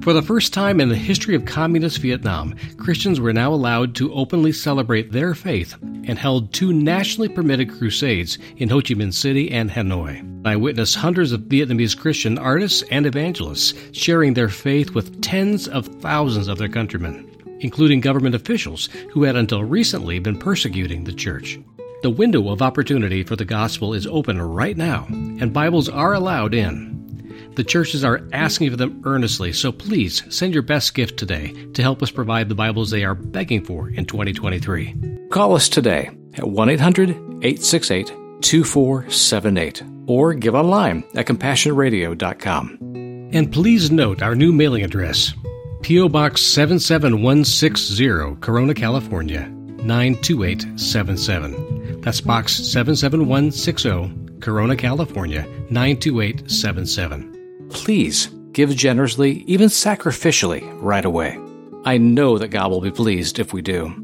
For 0.00 0.12
the 0.12 0.22
first 0.22 0.52
time 0.52 0.80
in 0.80 0.88
the 0.88 0.96
history 0.96 1.36
of 1.36 1.44
communist 1.44 1.98
Vietnam, 1.98 2.56
Christians 2.78 3.20
were 3.20 3.32
now 3.32 3.54
allowed 3.54 3.94
to 3.96 4.12
openly 4.12 4.50
celebrate 4.50 5.12
their 5.12 5.34
faith 5.34 5.76
and 5.82 6.18
held 6.18 6.52
two 6.52 6.72
nationally 6.72 7.28
permitted 7.28 7.70
crusades 7.70 8.38
in 8.56 8.68
Ho 8.70 8.80
Chi 8.80 8.94
Minh 8.94 9.14
City 9.14 9.52
and 9.52 9.70
Hanoi. 9.70 10.44
I 10.44 10.56
witnessed 10.56 10.96
hundreds 10.96 11.30
of 11.30 11.42
Vietnamese 11.42 11.96
Christian 11.96 12.38
artists 12.38 12.82
and 12.90 13.06
evangelists 13.06 13.72
sharing 13.92 14.34
their 14.34 14.48
faith 14.48 14.96
with 14.96 15.22
tens 15.22 15.68
of 15.68 15.86
thousands 15.86 16.48
of 16.48 16.58
their 16.58 16.68
countrymen, 16.68 17.30
including 17.60 18.00
government 18.00 18.34
officials 18.34 18.88
who 19.12 19.22
had 19.22 19.36
until 19.36 19.62
recently 19.62 20.18
been 20.18 20.38
persecuting 20.40 21.04
the 21.04 21.12
church. 21.12 21.56
The 22.04 22.10
window 22.10 22.50
of 22.50 22.60
opportunity 22.60 23.22
for 23.22 23.34
the 23.34 23.46
gospel 23.46 23.94
is 23.94 24.06
open 24.06 24.42
right 24.42 24.76
now, 24.76 25.06
and 25.08 25.54
Bibles 25.54 25.88
are 25.88 26.12
allowed 26.12 26.52
in. 26.52 27.50
The 27.54 27.64
churches 27.64 28.04
are 28.04 28.28
asking 28.30 28.68
for 28.68 28.76
them 28.76 29.00
earnestly, 29.06 29.54
so 29.54 29.72
please 29.72 30.22
send 30.28 30.52
your 30.52 30.64
best 30.64 30.92
gift 30.92 31.18
today 31.18 31.54
to 31.72 31.80
help 31.80 32.02
us 32.02 32.10
provide 32.10 32.50
the 32.50 32.54
Bibles 32.54 32.90
they 32.90 33.04
are 33.04 33.14
begging 33.14 33.64
for 33.64 33.88
in 33.88 34.04
2023. 34.04 35.28
Call 35.30 35.54
us 35.54 35.70
today 35.70 36.10
at 36.34 36.46
1 36.46 36.68
800 36.68 37.08
868 37.08 38.12
2478 38.42 39.82
or 40.06 40.34
give 40.34 40.54
online 40.54 41.04
at 41.14 41.24
compassionradio.com. 41.24 43.30
And 43.32 43.50
please 43.50 43.90
note 43.90 44.20
our 44.20 44.34
new 44.34 44.52
mailing 44.52 44.84
address 44.84 45.32
P.O. 45.80 46.10
Box 46.10 46.42
77160, 46.42 48.36
Corona, 48.42 48.74
California 48.74 49.48
92877. 49.48 51.73
That's 52.04 52.20
Box 52.20 52.52
77160, 52.52 54.40
Corona, 54.40 54.76
California 54.76 55.46
92877. 55.70 57.68
Please 57.70 58.26
give 58.52 58.76
generously, 58.76 59.42
even 59.46 59.68
sacrificially, 59.70 60.70
right 60.82 61.06
away. 61.06 61.40
I 61.86 61.96
know 61.96 62.36
that 62.36 62.48
God 62.48 62.70
will 62.70 62.82
be 62.82 62.90
pleased 62.90 63.38
if 63.38 63.54
we 63.54 63.62
do. 63.62 63.94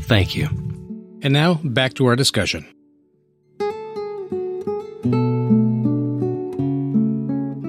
Thank 0.00 0.34
you. 0.34 0.48
And 1.22 1.32
now, 1.32 1.60
back 1.62 1.94
to 1.94 2.06
our 2.06 2.16
discussion. 2.16 2.66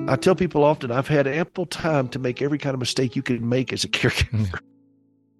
I 0.09 0.15
tell 0.15 0.33
people 0.33 0.63
often 0.63 0.89
I've 0.89 1.07
had 1.07 1.27
ample 1.27 1.67
time 1.67 2.07
to 2.09 2.17
make 2.17 2.41
every 2.41 2.57
kind 2.57 2.73
of 2.73 2.79
mistake 2.79 3.15
you 3.15 3.21
can 3.21 3.47
make 3.47 3.71
as 3.71 3.83
a 3.83 3.87
caregiver. 3.89 4.59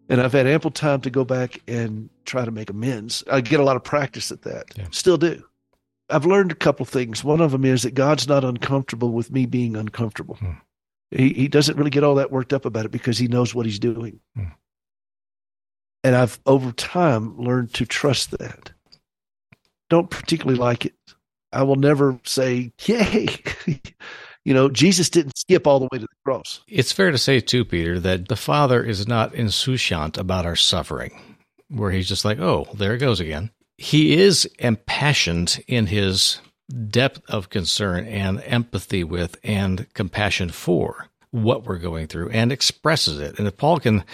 And 0.10 0.22
I've 0.22 0.34
had 0.34 0.48
ample 0.48 0.72
time 0.72 1.02
to 1.02 1.10
go 1.10 1.24
back 1.24 1.62
and 1.68 2.10
try 2.26 2.46
to 2.46 2.52
make 2.52 2.70
amends. 2.70 3.24
I 3.30 3.42
get 3.42 3.60
a 3.60 3.64
lot 3.64 3.76
of 3.76 3.84
practice 3.84 4.32
at 4.32 4.44
that. 4.44 4.66
Yeah. 4.76 4.88
Still 4.92 5.18
do. 5.18 5.44
I've 6.10 6.26
learned 6.26 6.52
a 6.52 6.56
couple 6.56 6.86
things. 6.86 7.24
One 7.24 7.42
of 7.42 7.52
them 7.52 7.66
is 7.66 7.84
that 7.84 7.94
God's 7.94 8.28
not 8.28 8.46
uncomfortable 8.46 9.12
with 9.12 9.32
me 9.32 9.46
being 9.46 9.76
uncomfortable. 9.76 10.36
Hmm. 10.36 10.52
He 11.12 11.34
he 11.34 11.48
doesn't 11.48 11.78
really 11.78 11.90
get 11.90 12.04
all 12.04 12.16
that 12.16 12.32
worked 12.32 12.54
up 12.54 12.66
about 12.66 12.86
it 12.86 12.92
because 12.92 13.18
he 13.18 13.28
knows 13.28 13.54
what 13.54 13.66
he's 13.66 13.80
doing. 13.80 14.20
Hmm. 14.36 14.46
And 16.04 16.16
I've 16.16 16.40
over 16.46 16.72
time 16.72 17.38
learned 17.38 17.74
to 17.76 17.86
trust 17.86 18.32
that. 18.32 18.72
Don't 19.90 20.10
particularly 20.10 20.60
like 20.60 20.86
it. 20.86 20.96
I 21.52 21.64
will 21.64 21.76
never 21.76 22.20
say, 22.24 22.72
"Yay." 22.86 23.28
You 24.48 24.54
know, 24.54 24.70
Jesus 24.70 25.10
didn't 25.10 25.38
skip 25.38 25.68
all 25.68 25.82
the 25.82 25.90
way 25.92 25.98
to 25.98 26.06
the 26.06 26.08
cross. 26.24 26.62
It's 26.70 26.94
fair 26.94 27.12
to 27.12 27.18
say, 27.18 27.42
too, 27.42 27.66
Peter, 27.66 28.00
that 28.00 28.30
the 28.30 28.38
Father 28.38 28.82
is 28.82 29.06
not 29.06 29.36
insouciant 29.36 30.18
about 30.18 30.46
our 30.46 30.56
suffering, 30.56 31.20
where 31.68 31.92
he's 31.92 32.08
just 32.08 32.24
like, 32.24 32.40
oh, 32.40 32.66
there 32.74 32.94
it 32.94 33.00
goes 33.00 33.20
again. 33.20 33.52
He 33.78 34.14
is 34.14 34.46
impassioned 34.58 35.62
in 35.68 35.88
his 35.88 36.40
depth 36.90 37.30
of 37.30 37.50
concern 37.50 38.06
and 38.06 38.42
empathy 38.46 39.04
with 39.04 39.38
and 39.44 39.86
compassion 39.94 40.48
for 40.48 41.08
what 41.32 41.66
we're 41.66 41.78
going 41.78 42.08
through 42.08 42.30
and 42.30 42.50
expresses 42.50 43.20
it. 43.20 43.38
And 43.38 43.50
if 43.50 43.58
Paul 43.58 43.82
can 43.82 44.06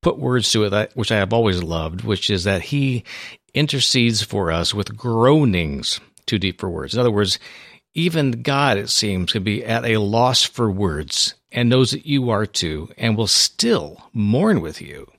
put 0.00 0.18
words 0.18 0.50
to 0.52 0.64
it, 0.64 0.92
which 0.94 1.12
I 1.12 1.16
have 1.16 1.34
always 1.34 1.62
loved, 1.62 2.02
which 2.02 2.30
is 2.30 2.44
that 2.44 2.62
he 2.62 3.04
intercedes 3.52 4.22
for 4.22 4.50
us 4.50 4.72
with 4.72 4.96
groanings 4.96 6.00
too 6.24 6.38
deep 6.38 6.60
for 6.60 6.70
words. 6.70 6.94
In 6.94 7.00
other 7.00 7.10
words, 7.10 7.38
even 7.94 8.42
God, 8.42 8.78
it 8.78 8.88
seems, 8.88 9.32
can 9.32 9.42
be 9.42 9.64
at 9.64 9.84
a 9.84 9.98
loss 9.98 10.44
for 10.44 10.70
words 10.70 11.34
and 11.50 11.68
knows 11.68 11.90
that 11.90 12.06
you 12.06 12.30
are 12.30 12.46
too 12.46 12.88
and 12.96 13.16
will 13.16 13.26
still 13.26 14.02
mourn 14.12 14.60
with 14.60 14.80
you. 14.80 15.10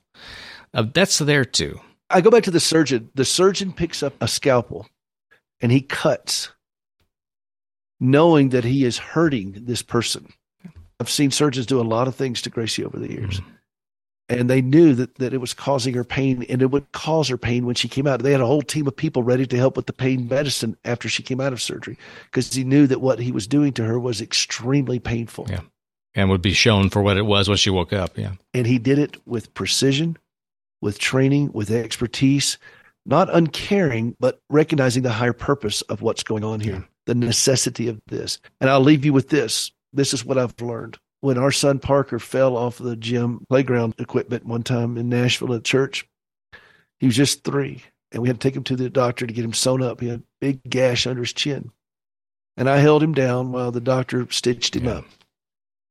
Uh, 0.72 0.84
that's 0.92 1.18
there 1.18 1.44
too. 1.44 1.80
I 2.10 2.20
go 2.20 2.30
back 2.30 2.42
to 2.44 2.50
the 2.50 2.60
surgeon. 2.60 3.10
The 3.14 3.24
surgeon 3.24 3.72
picks 3.72 4.02
up 4.02 4.14
a 4.20 4.28
scalpel 4.28 4.88
and 5.60 5.70
he 5.70 5.80
cuts, 5.80 6.50
knowing 8.00 8.50
that 8.50 8.64
he 8.64 8.84
is 8.84 8.98
hurting 8.98 9.64
this 9.64 9.82
person. 9.82 10.32
I've 11.00 11.10
seen 11.10 11.30
surgeons 11.30 11.66
do 11.66 11.80
a 11.80 11.82
lot 11.82 12.08
of 12.08 12.14
things 12.14 12.42
to 12.42 12.50
Gracie 12.50 12.84
over 12.84 12.98
the 12.98 13.10
years. 13.10 13.40
Mm-hmm 13.40 13.50
and 14.28 14.48
they 14.48 14.62
knew 14.62 14.94
that, 14.94 15.16
that 15.16 15.34
it 15.34 15.38
was 15.38 15.52
causing 15.52 15.94
her 15.94 16.04
pain 16.04 16.44
and 16.48 16.62
it 16.62 16.70
would 16.70 16.90
cause 16.92 17.28
her 17.28 17.36
pain 17.36 17.66
when 17.66 17.74
she 17.74 17.88
came 17.88 18.06
out. 18.06 18.22
They 18.22 18.32
had 18.32 18.40
a 18.40 18.46
whole 18.46 18.62
team 18.62 18.86
of 18.86 18.96
people 18.96 19.22
ready 19.22 19.46
to 19.46 19.56
help 19.56 19.76
with 19.76 19.86
the 19.86 19.92
pain 19.92 20.28
medicine 20.28 20.76
after 20.84 21.08
she 21.08 21.22
came 21.22 21.40
out 21.40 21.52
of 21.52 21.60
surgery 21.60 21.98
because 22.24 22.52
he 22.52 22.64
knew 22.64 22.86
that 22.86 23.00
what 23.00 23.18
he 23.18 23.32
was 23.32 23.46
doing 23.46 23.72
to 23.74 23.84
her 23.84 23.98
was 23.98 24.20
extremely 24.20 24.98
painful. 24.98 25.46
Yeah. 25.50 25.60
And 26.14 26.30
would 26.30 26.42
be 26.42 26.52
shown 26.52 26.90
for 26.90 27.02
what 27.02 27.18
it 27.18 27.26
was 27.26 27.48
when 27.48 27.58
she 27.58 27.70
woke 27.70 27.92
up. 27.92 28.16
Yeah. 28.16 28.32
And 28.54 28.66
he 28.66 28.78
did 28.78 28.98
it 28.98 29.16
with 29.26 29.52
precision, 29.52 30.16
with 30.80 30.98
training, 30.98 31.52
with 31.52 31.70
expertise, 31.70 32.56
not 33.04 33.34
uncaring, 33.34 34.16
but 34.20 34.40
recognizing 34.48 35.02
the 35.02 35.12
higher 35.12 35.32
purpose 35.32 35.82
of 35.82 36.02
what's 36.02 36.22
going 36.22 36.44
on 36.44 36.60
here, 36.60 36.74
yeah. 36.74 36.82
the 37.06 37.14
necessity 37.16 37.88
of 37.88 38.00
this. 38.06 38.38
And 38.60 38.70
I'll 38.70 38.80
leave 38.80 39.04
you 39.04 39.12
with 39.12 39.28
this. 39.28 39.72
This 39.92 40.14
is 40.14 40.24
what 40.24 40.38
I've 40.38 40.58
learned 40.60 40.98
when 41.24 41.38
our 41.38 41.50
son 41.50 41.78
Parker 41.78 42.18
fell 42.18 42.54
off 42.54 42.76
the 42.76 42.96
gym 42.96 43.46
playground 43.48 43.94
equipment 43.98 44.44
one 44.44 44.62
time 44.62 44.98
in 44.98 45.08
Nashville 45.08 45.54
at 45.54 45.64
church. 45.64 46.06
He 47.00 47.06
was 47.06 47.16
just 47.16 47.44
three, 47.44 47.82
and 48.12 48.20
we 48.20 48.28
had 48.28 48.38
to 48.38 48.46
take 48.46 48.54
him 48.54 48.64
to 48.64 48.76
the 48.76 48.90
doctor 48.90 49.26
to 49.26 49.32
get 49.32 49.42
him 49.42 49.54
sewn 49.54 49.82
up. 49.82 50.02
He 50.02 50.08
had 50.08 50.20
a 50.20 50.24
big 50.42 50.62
gash 50.68 51.06
under 51.06 51.22
his 51.22 51.32
chin. 51.32 51.70
And 52.58 52.68
I 52.68 52.76
held 52.76 53.02
him 53.02 53.14
down 53.14 53.52
while 53.52 53.72
the 53.72 53.80
doctor 53.80 54.30
stitched 54.30 54.76
him 54.76 54.84
yeah. 54.84 54.96
up. 54.96 55.06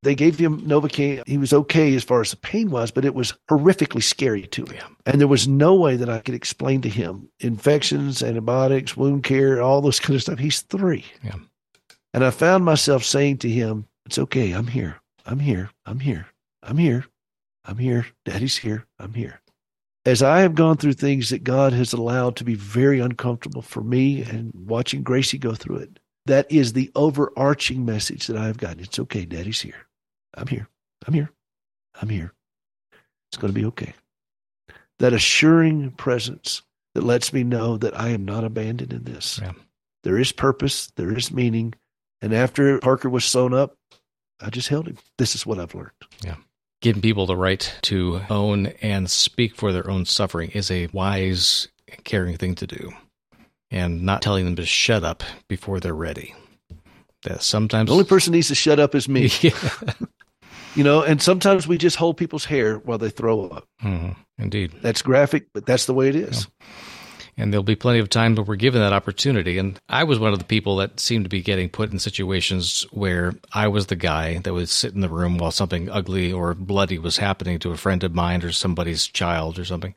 They 0.04 0.14
gave 0.14 0.38
him 0.38 0.62
Novocaine. 0.62 1.28
He 1.28 1.40
was 1.40 1.52
okay 1.52 1.96
as 1.96 2.04
far 2.04 2.22
as 2.22 2.30
the 2.30 2.38
pain 2.38 2.70
was, 2.70 2.92
but 2.92 3.04
it 3.04 3.16
was 3.16 3.34
horrifically 3.50 4.04
scary 4.04 4.46
to 4.48 4.66
him. 4.66 4.76
Yeah. 4.76 5.12
And 5.14 5.20
there 5.20 5.28
was 5.28 5.48
no 5.48 5.74
way 5.74 5.96
that 5.96 6.10
I 6.10 6.20
could 6.20 6.36
explain 6.36 6.82
to 6.82 6.90
him 6.90 7.28
infections, 7.40 8.22
antibiotics, 8.22 8.96
wound 8.96 9.24
care, 9.24 9.64
all 9.64 9.82
this 9.82 10.00
kind 10.00 10.16
of 10.16 10.22
stuff. 10.22 10.38
He's 10.38 10.62
three. 10.62 11.06
Yeah. 11.24 11.38
And 12.14 12.24
I 12.24 12.30
found 12.30 12.66
myself 12.66 13.04
saying 13.04 13.40
to 13.40 13.50
him, 13.50 13.88
It's 14.06 14.20
okay. 14.20 14.52
I'm 14.52 14.68
here. 14.68 15.00
I'm 15.26 15.40
here. 15.40 15.70
I'm 15.86 16.00
here. 16.00 16.28
I'm 16.62 16.78
here. 16.78 17.06
I'm 17.66 17.78
here. 17.78 18.08
Daddy's 18.26 18.58
here. 18.58 18.86
I'm 19.00 19.14
here. 19.14 19.42
as 20.06 20.22
I 20.22 20.42
have 20.42 20.56
gone 20.56 20.78
through 20.78 20.94
things 20.94 21.30
that 21.30 21.44
God 21.44 21.74
has 21.74 21.94
allowed 21.94 22.36
to 22.38 22.44
be 22.44 22.56
very 22.56 23.00
uncomfortable 23.00 23.62
for 23.62 23.82
me 23.82 24.22
and 24.24 24.52
watching 24.54 25.02
Gracie 25.04 25.38
go 25.38 25.54
through 25.56 25.78
it, 25.78 26.00
that 26.26 26.52
is 26.52 26.74
the 26.74 26.92
overarching 26.96 27.86
message 27.86 28.28
that 28.28 28.38
I've 28.38 28.58
gotten. 28.58 28.82
It's 28.82 29.00
okay. 29.00 29.26
Daddy's 29.26 29.62
here. 29.62 29.88
I'm 30.36 30.48
here. 30.48 30.68
I'm 31.08 31.14
here. 31.14 31.32
I'm 32.02 32.10
here. 32.10 32.34
It's 33.30 33.38
going 33.38 33.54
to 33.54 33.60
be 33.60 33.66
okay. 33.68 33.94
That 35.00 35.14
assuring 35.14 35.92
presence 35.92 36.62
that 36.96 37.04
lets 37.04 37.34
me 37.34 37.44
know 37.44 37.78
that 37.78 37.98
I 38.00 38.10
am 38.10 38.26
not 38.26 38.44
abandoned 38.44 38.94
in 38.94 39.04
this. 39.04 39.40
Yeah. 39.42 39.54
There 40.04 40.20
is 40.20 40.32
purpose, 40.32 40.92
there 40.96 41.16
is 41.16 41.32
meaning. 41.32 41.74
And 42.22 42.34
after 42.34 42.80
Parker 42.80 43.10
was 43.10 43.26
sewn 43.26 43.54
up, 43.54 43.78
I 44.44 44.50
just 44.50 44.70
held 44.70 44.88
him. 44.88 44.98
This 45.18 45.36
is 45.36 45.46
what 45.46 45.60
I've 45.60 45.74
learned. 45.74 45.92
Yeah. 46.24 46.36
Giving 46.82 47.02
people 47.02 47.26
the 47.26 47.38
right 47.38 47.74
to 47.84 48.22
own 48.30 48.68
and 48.82 49.10
speak 49.10 49.56
for 49.56 49.72
their 49.72 49.90
own 49.90 50.06
suffering 50.06 50.52
is 50.52 50.70
a 50.70 50.88
wise, 50.88 51.70
caring 52.04 52.38
thing 52.38 52.56
to 52.56 52.68
do. 52.68 52.92
And 53.72 54.04
not 54.04 54.22
telling 54.22 54.46
them 54.46 54.56
to 54.58 54.66
shut 54.66 55.04
up 55.04 55.24
before 55.48 55.80
they're 55.80 55.96
ready. 55.96 56.36
That 57.24 57.42
sometimes 57.42 57.88
the 57.88 57.94
only 57.94 58.06
person 58.06 58.34
needs 58.34 58.50
to 58.50 58.56
shut 58.56 58.80
up 58.80 58.94
is 58.96 59.08
me. 59.08 59.30
Yeah. 59.42 59.58
you 60.76 60.84
know, 60.84 61.02
and 61.04 61.22
sometimes 61.22 61.68
we 61.68 61.78
just 61.78 61.96
hold 61.96 62.18
people's 62.18 62.46
hair 62.46 62.78
while 62.80 62.98
they 62.98 63.10
throw 63.10 63.48
up. 63.48 63.66
Mm-hmm. 63.84 64.20
Indeed. 64.38 64.74
That's 64.82 65.02
graphic, 65.02 65.48
but 65.54 65.66
that's 65.66 65.86
the 65.86 65.94
way 65.94 66.10
it 66.10 66.16
is. 66.16 66.48
Yeah 66.60 66.68
and 67.38 67.52
there'll 67.52 67.64
be 67.64 67.76
plenty 67.76 68.00
of 68.00 68.10
time 68.10 68.36
that 68.36 68.44
we're 68.44 68.56
given 68.56 68.82
that 68.82 68.94
opportunity. 68.94 69.58
And 69.58 69.80
I 69.90 70.04
was 70.04 70.20
one 70.20 70.34
of 70.34 70.40
the 70.40 70.46
people 70.46 70.78
that 70.78 71.00
seemed 71.00 71.26
to 71.26 71.30
be 71.30 71.42
getting 71.42 71.70
put 71.70 71.92
in 71.92 72.00
situations 72.00 72.86
where 72.92 73.34
I 73.54 73.68
was 73.68 73.88
the 73.88 73.96
guy 73.96 74.38
that 74.40 74.54
would 74.54 74.70
sit 74.70 74.94
in 74.94 75.02
the 75.02 75.10
room 75.10 75.38
while 75.38 75.52
something 75.52 75.90
ugly 75.90 76.32
or 76.32 76.54
bloody 76.54 77.00
was 77.00 77.18
happening 77.18 77.60
to 77.60 77.72
a 77.72 77.78
friend 77.78 78.04
of 78.04 78.14
mine 78.14 78.44
or 78.44 78.52
somebody's 78.52 79.08
child 79.08 79.58
or 79.58 79.66
something, 79.66 79.96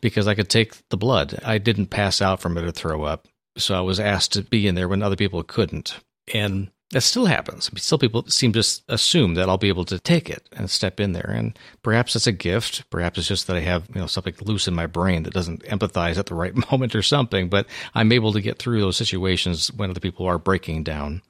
because 0.00 0.28
I 0.28 0.34
could 0.34 0.48
take 0.48 0.88
the 0.90 0.96
blood. 0.96 1.38
I 1.44 1.58
didn't 1.58 1.86
pass 1.86 2.22
out 2.22 2.40
from 2.40 2.56
it 2.56 2.64
or 2.64 2.70
throw 2.70 3.04
up. 3.04 3.26
So 3.58 3.74
I 3.74 3.80
was 3.80 3.98
asked 3.98 4.32
to 4.34 4.42
be 4.42 4.68
in 4.68 4.74
there 4.74 4.88
when 4.88 5.02
other 5.02 5.16
people 5.16 5.42
couldn't. 5.42 5.98
And 6.34 6.70
that 6.90 7.00
still 7.00 7.26
happens. 7.26 7.70
Still, 7.82 7.98
people 7.98 8.24
seem 8.28 8.52
to 8.52 8.64
assume 8.88 9.34
that 9.34 9.48
I'll 9.48 9.58
be 9.58 9.68
able 9.68 9.84
to 9.86 9.98
take 9.98 10.30
it 10.30 10.48
and 10.52 10.70
step 10.70 11.00
in 11.00 11.12
there. 11.12 11.30
And 11.30 11.58
perhaps 11.82 12.14
it's 12.14 12.28
a 12.28 12.32
gift. 12.32 12.88
Perhaps 12.90 13.18
it's 13.18 13.28
just 13.28 13.48
that 13.48 13.56
I 13.56 13.60
have 13.60 13.88
you 13.92 14.00
know 14.00 14.06
something 14.06 14.34
loose 14.40 14.68
in 14.68 14.74
my 14.74 14.86
brain 14.86 15.24
that 15.24 15.34
doesn't 15.34 15.64
empathize 15.64 16.16
at 16.16 16.26
the 16.26 16.34
right 16.34 16.54
moment 16.70 16.94
or 16.94 17.02
something. 17.02 17.48
But 17.48 17.66
I'm 17.94 18.12
able 18.12 18.32
to 18.32 18.40
get 18.40 18.58
through 18.58 18.80
those 18.80 18.96
situations 18.96 19.72
when 19.72 19.90
other 19.90 20.00
people 20.00 20.26
are 20.26 20.38
breaking 20.38 20.84
down. 20.84 21.22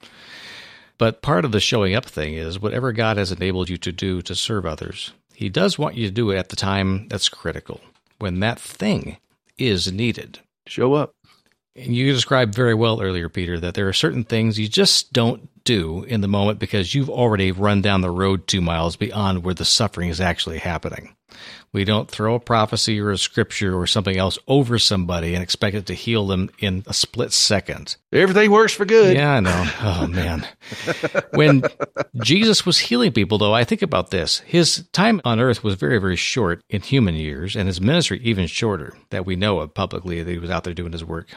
But 0.99 1.21
part 1.21 1.45
of 1.45 1.51
the 1.51 1.59
showing 1.59 1.95
up 1.95 2.05
thing 2.05 2.33
is 2.33 2.59
whatever 2.59 2.91
God 2.91 3.17
has 3.17 3.31
enabled 3.31 3.69
you 3.69 3.77
to 3.77 3.91
do 3.91 4.21
to 4.23 4.35
serve 4.35 4.65
others, 4.65 5.11
He 5.33 5.49
does 5.49 5.77
want 5.77 5.95
you 5.95 6.07
to 6.07 6.13
do 6.13 6.31
it 6.31 6.37
at 6.37 6.49
the 6.49 6.55
time 6.55 7.07
that's 7.07 7.29
critical, 7.29 7.81
when 8.19 8.39
that 8.39 8.59
thing 8.59 9.17
is 9.57 9.91
needed. 9.91 10.39
Show 10.67 10.93
up. 10.93 11.13
You 11.77 12.11
described 12.11 12.55
very 12.55 12.73
well 12.73 13.01
earlier, 13.01 13.29
Peter, 13.29 13.59
that 13.59 13.75
there 13.75 13.87
are 13.87 13.93
certain 13.93 14.23
things 14.23 14.57
you 14.57 14.67
just 14.67 15.13
don't 15.13 15.47
do 15.63 16.03
in 16.05 16.21
the 16.21 16.27
moment 16.27 16.57
because 16.59 16.95
you've 16.95 17.09
already 17.09 17.51
run 17.51 17.81
down 17.81 18.01
the 18.01 18.09
road 18.09 18.47
two 18.47 18.61
miles 18.61 18.95
beyond 18.95 19.43
where 19.43 19.53
the 19.53 19.65
suffering 19.65 20.09
is 20.09 20.19
actually 20.19 20.57
happening. 20.57 21.15
We 21.73 21.83
don't 21.83 22.09
throw 22.09 22.35
a 22.35 22.39
prophecy 22.39 22.99
or 22.99 23.11
a 23.11 23.17
scripture 23.17 23.77
or 23.77 23.85
something 23.85 24.17
else 24.17 24.39
over 24.47 24.79
somebody 24.79 25.35
and 25.35 25.43
expect 25.43 25.75
it 25.75 25.85
to 25.87 25.93
heal 25.93 26.25
them 26.25 26.49
in 26.59 26.83
a 26.87 26.93
split 26.93 27.33
second. 27.33 27.97
Everything 28.11 28.49
works 28.49 28.73
for 28.73 28.85
good. 28.85 29.15
Yeah, 29.15 29.33
I 29.33 29.39
know. 29.41 29.65
Oh, 29.81 30.07
man. 30.07 30.47
when 31.33 31.63
Jesus 32.23 32.65
was 32.65 32.79
healing 32.79 33.11
people, 33.11 33.37
though, 33.37 33.53
I 33.53 33.65
think 33.65 33.81
about 33.81 34.09
this. 34.09 34.39
His 34.39 34.87
time 34.93 35.21
on 35.25 35.39
earth 35.39 35.63
was 35.63 35.75
very, 35.75 35.99
very 35.99 36.15
short 36.15 36.61
in 36.69 36.81
human 36.81 37.15
years, 37.15 37.55
and 37.55 37.67
his 37.67 37.81
ministry 37.81 38.19
even 38.23 38.47
shorter 38.47 38.97
that 39.09 39.25
we 39.25 39.35
know 39.35 39.59
of 39.59 39.73
publicly 39.73 40.23
that 40.23 40.31
he 40.31 40.39
was 40.39 40.49
out 40.49 40.63
there 40.63 40.73
doing 40.73 40.93
his 40.93 41.05
work. 41.05 41.35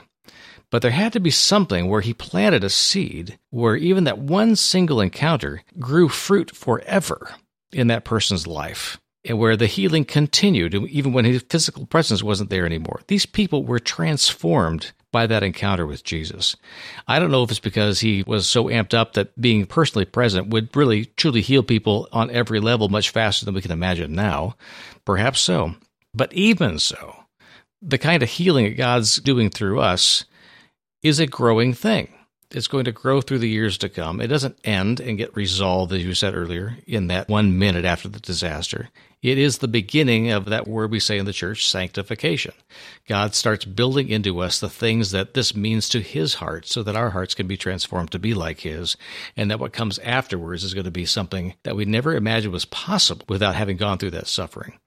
But 0.70 0.82
there 0.82 0.90
had 0.92 1.12
to 1.14 1.20
be 1.20 1.30
something 1.30 1.88
where 1.88 2.00
he 2.00 2.14
planted 2.14 2.62
a 2.62 2.70
seed 2.70 3.38
where 3.50 3.76
even 3.76 4.04
that 4.04 4.18
one 4.18 4.54
single 4.56 5.00
encounter 5.00 5.62
grew 5.78 6.08
fruit 6.08 6.54
forever 6.54 7.34
in 7.72 7.88
that 7.88 8.04
person's 8.04 8.46
life 8.46 8.98
and 9.24 9.38
where 9.38 9.56
the 9.56 9.66
healing 9.66 10.04
continued 10.04 10.74
even 10.74 11.12
when 11.12 11.24
his 11.24 11.44
physical 11.48 11.86
presence 11.86 12.22
wasn't 12.22 12.50
there 12.50 12.66
anymore. 12.66 13.00
These 13.08 13.26
people 13.26 13.64
were 13.64 13.78
transformed 13.78 14.92
by 15.12 15.26
that 15.26 15.42
encounter 15.42 15.86
with 15.86 16.04
Jesus. 16.04 16.56
I 17.08 17.18
don't 17.18 17.32
know 17.32 17.42
if 17.42 17.50
it's 17.50 17.60
because 17.60 18.00
he 18.00 18.22
was 18.26 18.46
so 18.46 18.66
amped 18.66 18.94
up 18.94 19.14
that 19.14 19.38
being 19.40 19.66
personally 19.66 20.04
present 20.04 20.48
would 20.48 20.74
really 20.76 21.06
truly 21.16 21.40
heal 21.40 21.62
people 21.62 22.08
on 22.12 22.30
every 22.30 22.60
level 22.60 22.88
much 22.88 23.10
faster 23.10 23.44
than 23.44 23.54
we 23.54 23.60
can 23.60 23.72
imagine 23.72 24.14
now. 24.14 24.56
Perhaps 25.04 25.40
so. 25.40 25.74
But 26.14 26.32
even 26.32 26.78
so, 26.78 27.16
the 27.82 27.98
kind 27.98 28.22
of 28.22 28.28
healing 28.28 28.66
that 28.66 28.76
God's 28.76 29.16
doing 29.16 29.50
through 29.50 29.80
us 29.80 30.24
is 31.02 31.18
a 31.20 31.26
growing 31.26 31.72
thing. 31.72 32.12
It's 32.52 32.66
going 32.66 32.84
to 32.86 32.92
grow 32.92 33.20
through 33.20 33.38
the 33.38 33.48
years 33.48 33.78
to 33.78 33.88
come. 33.88 34.20
It 34.20 34.26
doesn't 34.26 34.58
end 34.64 34.98
and 34.98 35.16
get 35.16 35.36
resolved, 35.36 35.92
as 35.92 36.04
you 36.04 36.14
said 36.14 36.34
earlier, 36.34 36.78
in 36.84 37.06
that 37.06 37.28
one 37.28 37.60
minute 37.60 37.84
after 37.84 38.08
the 38.08 38.18
disaster. 38.18 38.88
It 39.22 39.38
is 39.38 39.58
the 39.58 39.68
beginning 39.68 40.30
of 40.30 40.46
that 40.46 40.66
word 40.66 40.90
we 40.90 40.98
say 40.98 41.18
in 41.18 41.26
the 41.26 41.32
church, 41.32 41.68
sanctification. 41.68 42.52
God 43.06 43.36
starts 43.36 43.64
building 43.64 44.08
into 44.08 44.40
us 44.40 44.58
the 44.58 44.68
things 44.68 45.12
that 45.12 45.34
this 45.34 45.54
means 45.54 45.88
to 45.90 46.00
His 46.00 46.34
heart 46.34 46.66
so 46.66 46.82
that 46.82 46.96
our 46.96 47.10
hearts 47.10 47.34
can 47.34 47.46
be 47.46 47.56
transformed 47.56 48.10
to 48.10 48.18
be 48.18 48.34
like 48.34 48.60
His, 48.60 48.96
and 49.36 49.48
that 49.50 49.60
what 49.60 49.72
comes 49.72 50.00
afterwards 50.00 50.64
is 50.64 50.74
going 50.74 50.84
to 50.84 50.90
be 50.90 51.06
something 51.06 51.54
that 51.62 51.76
we 51.76 51.84
never 51.84 52.16
imagined 52.16 52.52
was 52.52 52.64
possible 52.64 53.26
without 53.28 53.54
having 53.54 53.76
gone 53.76 53.98
through 53.98 54.10
that 54.12 54.26
suffering. 54.26 54.78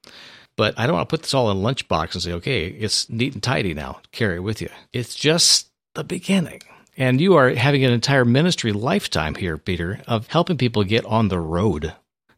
But 0.56 0.78
I 0.78 0.86
don't 0.86 0.96
want 0.96 1.08
to 1.08 1.16
put 1.16 1.22
this 1.22 1.32
all 1.34 1.50
in 1.50 1.56
a 1.56 1.60
lunchbox 1.60 2.12
and 2.12 2.22
say, 2.22 2.32
okay, 2.32 2.66
it's 2.66 3.08
neat 3.08 3.34
and 3.34 3.42
tidy 3.42 3.72
now. 3.72 4.00
Carry 4.12 4.36
it 4.36 4.40
with 4.40 4.60
you. 4.60 4.68
It's 4.92 5.14
just 5.14 5.70
the 5.94 6.04
beginning. 6.04 6.60
And 6.96 7.20
you 7.20 7.34
are 7.34 7.50
having 7.50 7.84
an 7.84 7.92
entire 7.92 8.24
ministry 8.24 8.72
lifetime 8.72 9.34
here, 9.34 9.58
Peter, 9.58 10.00
of 10.06 10.28
helping 10.28 10.56
people 10.56 10.84
get 10.84 11.04
on 11.06 11.28
the 11.28 11.40
road 11.40 11.94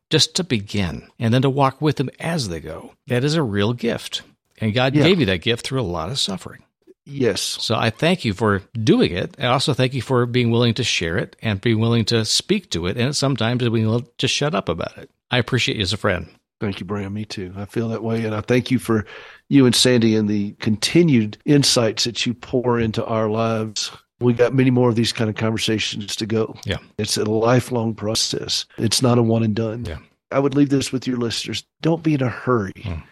just 0.08 0.36
to 0.36 0.44
begin 0.44 1.08
and 1.18 1.34
then 1.34 1.42
to 1.42 1.50
walk 1.50 1.82
with 1.82 1.96
them 1.96 2.10
as 2.18 2.48
they 2.48 2.60
go. 2.60 2.94
That 3.06 3.24
is 3.24 3.34
a 3.34 3.42
real 3.42 3.72
gift. 3.72 4.22
And 4.58 4.72
God 4.72 4.94
yeah. 4.94 5.02
gave 5.02 5.20
you 5.20 5.26
that 5.26 5.42
gift 5.42 5.66
through 5.66 5.80
a 5.80 5.82
lot 5.82 6.08
of 6.08 6.18
suffering. 6.18 6.62
Yes. 7.04 7.40
So 7.40 7.76
I 7.76 7.90
thank 7.90 8.24
you 8.24 8.32
for 8.32 8.62
doing 8.72 9.12
it. 9.12 9.36
I 9.38 9.46
also 9.46 9.74
thank 9.74 9.94
you 9.94 10.02
for 10.02 10.26
being 10.26 10.50
willing 10.50 10.74
to 10.74 10.84
share 10.84 11.18
it 11.18 11.36
and 11.40 11.60
being 11.60 11.78
willing 11.78 12.04
to 12.06 12.24
speak 12.24 12.70
to 12.70 12.86
it 12.86 12.96
and 12.96 13.14
sometimes 13.14 13.60
being 13.60 13.86
willing 13.86 14.04
to 14.04 14.10
just 14.18 14.34
shut 14.34 14.54
up 14.54 14.68
about 14.68 14.96
it. 14.98 15.10
I 15.30 15.38
appreciate 15.38 15.76
you 15.76 15.82
as 15.82 15.92
a 15.92 15.98
friend. 15.98 16.28
Thank 16.58 16.80
you, 16.80 16.86
Bram. 16.86 17.12
Me 17.12 17.24
too. 17.24 17.52
I 17.56 17.66
feel 17.66 17.90
that 17.90 18.02
way. 18.02 18.24
And 18.24 18.34
I 18.34 18.40
thank 18.40 18.70
you 18.70 18.78
for 18.78 19.04
you 19.48 19.66
and 19.66 19.74
Sandy 19.74 20.16
and 20.16 20.28
the 20.28 20.52
continued 20.52 21.38
insights 21.44 22.04
that 22.04 22.26
you 22.26 22.34
pour 22.34 22.80
into 22.80 23.04
our 23.04 23.28
lives. 23.28 23.90
We 24.18 24.32
got 24.32 24.54
many 24.54 24.70
more 24.70 24.88
of 24.88 24.96
these 24.96 25.12
kind 25.12 25.28
of 25.28 25.36
conversations 25.36 26.16
to 26.16 26.26
go. 26.26 26.56
Yeah. 26.64 26.78
It's 26.98 27.16
a 27.16 27.24
lifelong 27.24 27.94
process. 27.94 28.64
It's 28.78 29.02
not 29.02 29.18
a 29.18 29.22
one 29.22 29.42
and 29.42 29.54
done. 29.54 29.84
Yeah. 29.84 29.98
I 30.32 30.38
would 30.38 30.54
leave 30.54 30.70
this 30.70 30.90
with 30.90 31.06
your 31.06 31.18
listeners. 31.18 31.64
Don't 31.82 32.02
be 32.02 32.14
in 32.14 32.22
a 32.22 32.28
hurry. 32.28 32.72
Mm. 32.76 33.02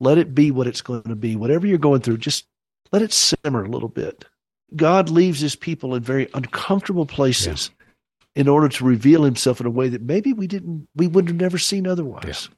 Let 0.00 0.18
it 0.18 0.34
be 0.34 0.50
what 0.50 0.66
it's 0.66 0.80
going 0.80 1.02
to 1.02 1.16
be. 1.16 1.36
Whatever 1.36 1.66
you're 1.66 1.78
going 1.78 2.00
through, 2.00 2.18
just 2.18 2.46
let 2.92 3.02
it 3.02 3.12
simmer 3.12 3.64
a 3.64 3.68
little 3.68 3.88
bit. 3.88 4.24
God 4.76 5.08
leaves 5.10 5.40
his 5.40 5.56
people 5.56 5.94
in 5.94 6.02
very 6.02 6.28
uncomfortable 6.34 7.06
places 7.06 7.70
yeah. 7.80 8.40
in 8.42 8.48
order 8.48 8.68
to 8.68 8.84
reveal 8.84 9.22
himself 9.22 9.60
in 9.60 9.66
a 9.66 9.70
way 9.70 9.88
that 9.88 10.02
maybe 10.02 10.32
we 10.32 10.46
didn't 10.46 10.88
we 10.94 11.06
would 11.06 11.28
have 11.28 11.36
never 11.36 11.58
seen 11.58 11.86
otherwise. 11.86 12.48
Yeah. 12.50 12.54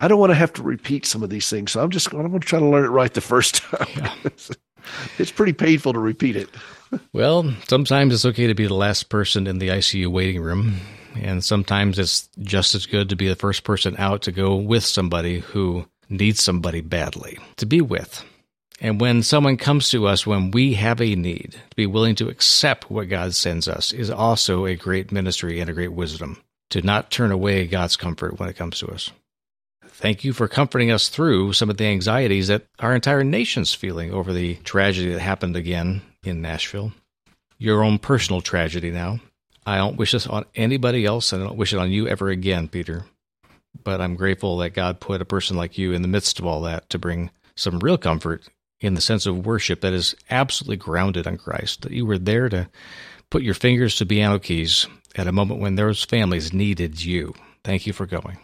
I 0.00 0.08
don't 0.08 0.18
want 0.18 0.30
to 0.30 0.36
have 0.36 0.52
to 0.54 0.62
repeat 0.62 1.06
some 1.06 1.22
of 1.22 1.30
these 1.30 1.48
things. 1.48 1.72
So 1.72 1.82
I'm 1.82 1.90
just 1.90 2.12
I'm 2.12 2.28
going 2.28 2.40
to 2.40 2.46
try 2.46 2.58
to 2.58 2.66
learn 2.66 2.84
it 2.84 2.88
right 2.88 3.12
the 3.12 3.20
first 3.20 3.56
time. 3.56 3.86
Yeah. 3.96 4.14
it's 5.18 5.30
pretty 5.30 5.52
painful 5.52 5.92
to 5.92 5.98
repeat 5.98 6.36
it. 6.36 6.48
well, 7.12 7.52
sometimes 7.68 8.14
it's 8.14 8.24
okay 8.24 8.46
to 8.46 8.54
be 8.54 8.66
the 8.66 8.74
last 8.74 9.08
person 9.08 9.46
in 9.46 9.58
the 9.58 9.68
ICU 9.68 10.08
waiting 10.08 10.40
room. 10.40 10.76
And 11.16 11.44
sometimes 11.44 11.98
it's 11.98 12.28
just 12.38 12.74
as 12.74 12.86
good 12.86 13.08
to 13.08 13.16
be 13.16 13.28
the 13.28 13.36
first 13.36 13.64
person 13.64 13.96
out 13.98 14.22
to 14.22 14.32
go 14.32 14.54
with 14.54 14.84
somebody 14.84 15.40
who 15.40 15.86
needs 16.08 16.42
somebody 16.42 16.80
badly 16.80 17.38
to 17.56 17.66
be 17.66 17.80
with. 17.80 18.24
And 18.80 19.00
when 19.00 19.22
someone 19.22 19.58
comes 19.58 19.90
to 19.90 20.06
us 20.06 20.26
when 20.26 20.52
we 20.52 20.74
have 20.74 21.00
a 21.02 21.14
need, 21.14 21.52
to 21.52 21.76
be 21.76 21.86
willing 21.86 22.14
to 22.16 22.28
accept 22.28 22.90
what 22.90 23.10
God 23.10 23.34
sends 23.34 23.68
us 23.68 23.92
is 23.92 24.10
also 24.10 24.64
a 24.64 24.74
great 24.74 25.12
ministry 25.12 25.60
and 25.60 25.68
a 25.68 25.74
great 25.74 25.92
wisdom. 25.92 26.42
To 26.70 26.80
not 26.82 27.10
turn 27.10 27.32
away 27.32 27.66
God's 27.66 27.96
comfort 27.96 28.38
when 28.38 28.48
it 28.48 28.56
comes 28.56 28.78
to 28.78 28.86
us. 28.86 29.10
Thank 30.00 30.24
you 30.24 30.32
for 30.32 30.48
comforting 30.48 30.90
us 30.90 31.10
through 31.10 31.52
some 31.52 31.68
of 31.68 31.76
the 31.76 31.84
anxieties 31.84 32.48
that 32.48 32.64
our 32.78 32.94
entire 32.94 33.22
nation's 33.22 33.74
feeling 33.74 34.14
over 34.14 34.32
the 34.32 34.54
tragedy 34.64 35.12
that 35.12 35.20
happened 35.20 35.56
again 35.56 36.00
in 36.24 36.40
Nashville. 36.40 36.92
Your 37.58 37.84
own 37.84 37.98
personal 37.98 38.40
tragedy 38.40 38.90
now. 38.90 39.20
I 39.66 39.76
don't 39.76 39.98
wish 39.98 40.12
this 40.12 40.26
on 40.26 40.46
anybody 40.54 41.04
else, 41.04 41.34
and 41.34 41.42
I 41.42 41.46
don't 41.46 41.58
wish 41.58 41.74
it 41.74 41.78
on 41.78 41.90
you 41.90 42.08
ever 42.08 42.30
again, 42.30 42.66
Peter. 42.66 43.04
But 43.84 44.00
I'm 44.00 44.16
grateful 44.16 44.56
that 44.58 44.70
God 44.70 45.00
put 45.00 45.20
a 45.20 45.26
person 45.26 45.58
like 45.58 45.76
you 45.76 45.92
in 45.92 46.00
the 46.00 46.08
midst 46.08 46.38
of 46.38 46.46
all 46.46 46.62
that 46.62 46.88
to 46.88 46.98
bring 46.98 47.30
some 47.54 47.78
real 47.80 47.98
comfort 47.98 48.48
in 48.80 48.94
the 48.94 49.02
sense 49.02 49.26
of 49.26 49.44
worship 49.44 49.82
that 49.82 49.92
is 49.92 50.14
absolutely 50.30 50.78
grounded 50.78 51.26
on 51.26 51.36
Christ. 51.36 51.82
That 51.82 51.92
you 51.92 52.06
were 52.06 52.16
there 52.16 52.48
to 52.48 52.70
put 53.28 53.42
your 53.42 53.52
fingers 53.52 53.96
to 53.96 54.06
piano 54.06 54.38
keys 54.38 54.86
at 55.14 55.26
a 55.26 55.32
moment 55.32 55.60
when 55.60 55.74
those 55.74 56.04
families 56.04 56.54
needed 56.54 57.04
you. 57.04 57.34
Thank 57.64 57.86
you 57.86 57.92
for 57.92 58.06
going. 58.06 58.38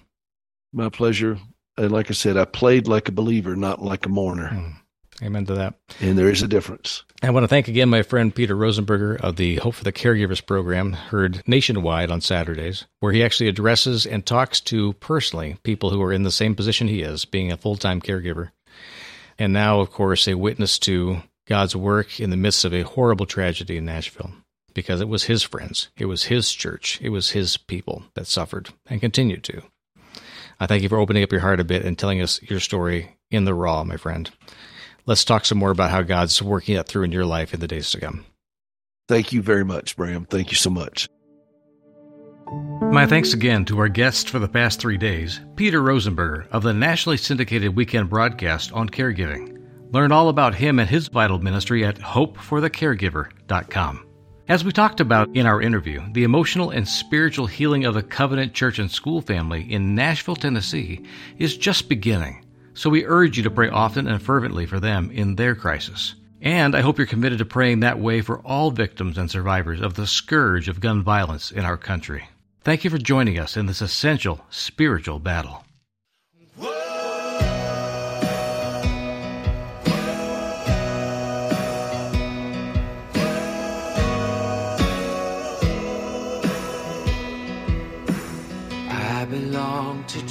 My 0.72 0.88
pleasure. 0.88 1.38
And 1.76 1.92
like 1.92 2.10
I 2.10 2.14
said, 2.14 2.36
I 2.36 2.44
played 2.44 2.88
like 2.88 3.08
a 3.08 3.12
believer, 3.12 3.54
not 3.54 3.82
like 3.82 4.06
a 4.06 4.08
mourner. 4.08 4.50
Mm. 4.50 4.76
Amen 5.22 5.46
to 5.46 5.54
that. 5.54 5.74
And 6.00 6.18
there 6.18 6.28
is 6.28 6.42
a 6.42 6.48
difference. 6.48 7.02
I 7.22 7.30
want 7.30 7.44
to 7.44 7.48
thank 7.48 7.68
again 7.68 7.88
my 7.88 8.02
friend 8.02 8.34
Peter 8.34 8.54
Rosenberger 8.54 9.18
of 9.20 9.36
the 9.36 9.56
Hope 9.56 9.74
for 9.74 9.84
the 9.84 9.92
Caregivers 9.92 10.44
program, 10.44 10.92
heard 10.92 11.42
nationwide 11.46 12.10
on 12.10 12.20
Saturdays, 12.20 12.84
where 13.00 13.12
he 13.12 13.24
actually 13.24 13.48
addresses 13.48 14.04
and 14.04 14.26
talks 14.26 14.60
to 14.62 14.92
personally 14.94 15.56
people 15.62 15.90
who 15.90 16.02
are 16.02 16.12
in 16.12 16.24
the 16.24 16.30
same 16.30 16.54
position 16.54 16.86
he 16.86 17.00
is, 17.00 17.24
being 17.24 17.50
a 17.50 17.56
full 17.56 17.76
time 17.76 18.00
caregiver. 18.00 18.50
And 19.38 19.52
now, 19.52 19.80
of 19.80 19.90
course, 19.90 20.28
a 20.28 20.34
witness 20.34 20.78
to 20.80 21.22
God's 21.46 21.76
work 21.76 22.20
in 22.20 22.30
the 22.30 22.36
midst 22.36 22.64
of 22.64 22.74
a 22.74 22.82
horrible 22.82 23.26
tragedy 23.26 23.78
in 23.78 23.84
Nashville 23.86 24.32
because 24.74 25.00
it 25.00 25.08
was 25.08 25.24
his 25.24 25.42
friends, 25.42 25.88
it 25.96 26.04
was 26.04 26.24
his 26.24 26.52
church, 26.52 27.00
it 27.00 27.08
was 27.08 27.30
his 27.30 27.56
people 27.56 28.04
that 28.14 28.26
suffered 28.26 28.68
and 28.90 29.00
continue 29.00 29.38
to. 29.38 29.62
I 30.58 30.66
thank 30.66 30.82
you 30.82 30.88
for 30.88 30.98
opening 30.98 31.22
up 31.22 31.32
your 31.32 31.40
heart 31.40 31.60
a 31.60 31.64
bit 31.64 31.84
and 31.84 31.98
telling 31.98 32.22
us 32.22 32.40
your 32.42 32.60
story 32.60 33.16
in 33.30 33.44
the 33.44 33.54
raw, 33.54 33.84
my 33.84 33.96
friend. 33.96 34.30
Let's 35.04 35.24
talk 35.24 35.44
some 35.44 35.58
more 35.58 35.70
about 35.70 35.90
how 35.90 36.02
God's 36.02 36.42
working 36.42 36.76
that 36.76 36.88
through 36.88 37.04
in 37.04 37.12
your 37.12 37.26
life 37.26 37.54
in 37.54 37.60
the 37.60 37.68
days 37.68 37.90
to 37.92 38.00
come. 38.00 38.24
Thank 39.08 39.32
you 39.32 39.42
very 39.42 39.64
much, 39.64 39.96
Bram. 39.96 40.24
Thank 40.24 40.50
you 40.50 40.56
so 40.56 40.70
much. 40.70 41.08
My 42.90 43.06
thanks 43.06 43.32
again 43.32 43.64
to 43.66 43.78
our 43.78 43.88
guests 43.88 44.30
for 44.30 44.38
the 44.38 44.48
past 44.48 44.80
three 44.80 44.96
days, 44.96 45.40
Peter 45.56 45.82
Rosenberger 45.82 46.48
of 46.50 46.62
the 46.62 46.72
nationally 46.72 47.16
syndicated 47.16 47.74
weekend 47.74 48.08
broadcast 48.08 48.72
on 48.72 48.88
caregiving. 48.88 49.52
Learn 49.92 50.12
all 50.12 50.28
about 50.28 50.54
him 50.54 50.78
and 50.78 50.88
his 50.88 51.08
vital 51.08 51.38
ministry 51.38 51.84
at 51.84 51.98
hopeforthecaregiver.com. 51.98 54.05
As 54.48 54.64
we 54.64 54.70
talked 54.70 55.00
about 55.00 55.34
in 55.34 55.44
our 55.44 55.60
interview, 55.60 56.00
the 56.12 56.22
emotional 56.22 56.70
and 56.70 56.86
spiritual 56.86 57.48
healing 57.48 57.84
of 57.84 57.94
the 57.94 58.02
Covenant 58.02 58.54
Church 58.54 58.78
and 58.78 58.88
School 58.88 59.20
family 59.20 59.72
in 59.72 59.96
Nashville, 59.96 60.36
Tennessee 60.36 61.02
is 61.36 61.56
just 61.56 61.88
beginning. 61.88 62.44
So 62.72 62.88
we 62.88 63.04
urge 63.06 63.36
you 63.36 63.42
to 63.42 63.50
pray 63.50 63.68
often 63.68 64.06
and 64.06 64.22
fervently 64.22 64.64
for 64.64 64.78
them 64.78 65.10
in 65.10 65.34
their 65.34 65.56
crisis. 65.56 66.14
And 66.40 66.76
I 66.76 66.80
hope 66.80 66.96
you're 66.96 67.08
committed 67.08 67.38
to 67.38 67.44
praying 67.44 67.80
that 67.80 67.98
way 67.98 68.20
for 68.20 68.38
all 68.42 68.70
victims 68.70 69.18
and 69.18 69.28
survivors 69.28 69.80
of 69.80 69.94
the 69.94 70.06
scourge 70.06 70.68
of 70.68 70.78
gun 70.78 71.02
violence 71.02 71.50
in 71.50 71.64
our 71.64 71.76
country. 71.76 72.28
Thank 72.62 72.84
you 72.84 72.90
for 72.90 72.98
joining 72.98 73.40
us 73.40 73.56
in 73.56 73.66
this 73.66 73.80
essential 73.80 74.46
spiritual 74.50 75.18
battle. 75.18 75.65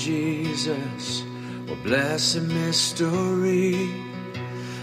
Jesus 0.05 1.23
blessed 1.85 2.41
mystery, 2.41 3.89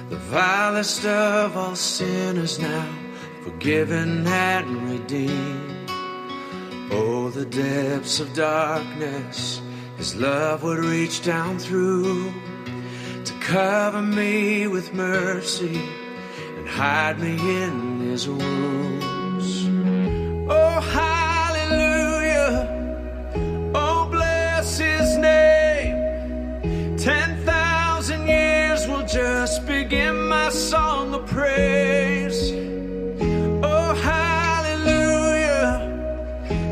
the 0.08 0.16
vilest 0.16 1.04
of 1.04 1.56
all 1.56 1.76
sinners 1.76 2.58
now 2.58 2.88
forgiven 3.42 4.26
and 4.26 4.90
redeemed. 4.90 5.90
Oh, 6.90 7.30
the 7.30 7.44
depths 7.44 8.18
of 8.18 8.34
darkness, 8.34 9.60
His 9.96 10.16
love 10.16 10.62
would 10.64 10.78
reach 10.78 11.24
down 11.24 11.58
through 11.58 12.32
to 13.24 13.32
cover 13.40 14.02
me 14.02 14.66
with 14.66 14.92
mercy 14.92 15.80
and 16.56 16.68
hide 16.68 17.20
me 17.20 17.34
in 17.64 18.00
His 18.00 18.28
wounds. 18.28 19.66
Oh, 20.48 20.80
hallelujah. 20.80 21.11
Begin 29.66 30.28
my 30.28 30.48
song 30.50 31.14
of 31.14 31.26
praise. 31.26 32.52
Oh, 33.62 33.94
hallelujah. 33.94 35.74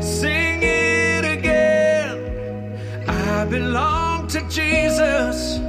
Sing 0.01 0.61
it 0.63 1.23
again. 1.25 3.07
I 3.07 3.45
belong 3.45 4.27
to 4.27 4.41
Jesus. 4.49 5.59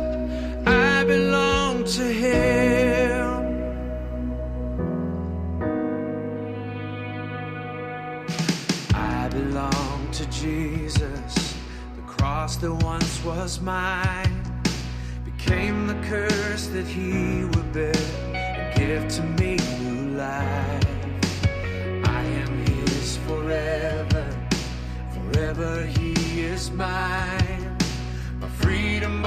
I 0.66 1.04
belong 1.04 1.84
to 1.84 2.02
Him. 2.02 3.30
I 8.94 9.28
belong 9.28 10.10
to 10.12 10.26
Jesus. 10.26 11.54
The 11.96 12.02
cross 12.02 12.56
that 12.56 12.72
once 12.72 13.24
was 13.24 13.60
mine 13.60 14.41
came 15.54 15.86
the 15.86 16.00
curse 16.08 16.68
that 16.68 16.86
he 16.86 17.44
would 17.44 17.72
bear 17.74 17.92
and 18.34 18.74
give 18.74 19.06
to 19.06 19.22
me 19.38 19.58
new 19.82 20.16
life. 20.16 20.86
I 22.04 22.22
am 22.42 22.52
his 22.64 23.18
forever, 23.26 24.26
forever 25.14 25.84
he 25.84 26.14
is 26.40 26.70
mine. 26.70 27.76
My 28.40 28.48
freedom 28.62 29.26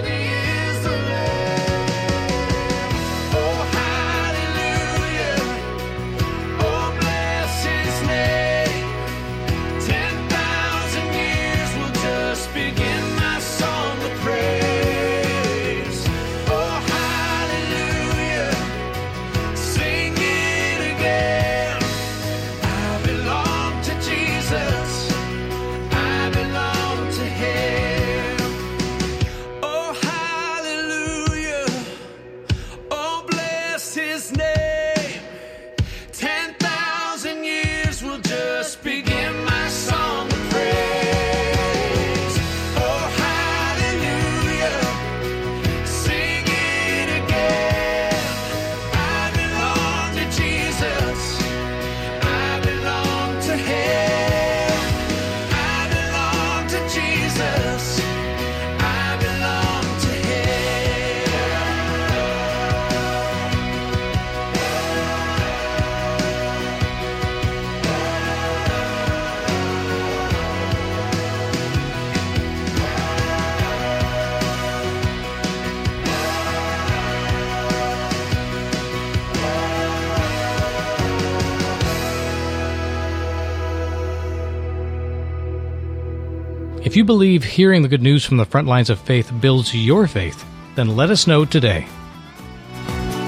If 86.91 86.97
you 86.97 87.05
believe 87.05 87.45
hearing 87.45 87.83
the 87.83 87.87
good 87.87 88.01
news 88.01 88.25
from 88.25 88.35
the 88.35 88.45
front 88.45 88.67
lines 88.67 88.89
of 88.89 88.99
faith 88.99 89.31
builds 89.39 89.73
your 89.73 90.07
faith, 90.07 90.43
then 90.75 90.97
let 90.97 91.09
us 91.09 91.25
know 91.25 91.45
today. 91.45 91.87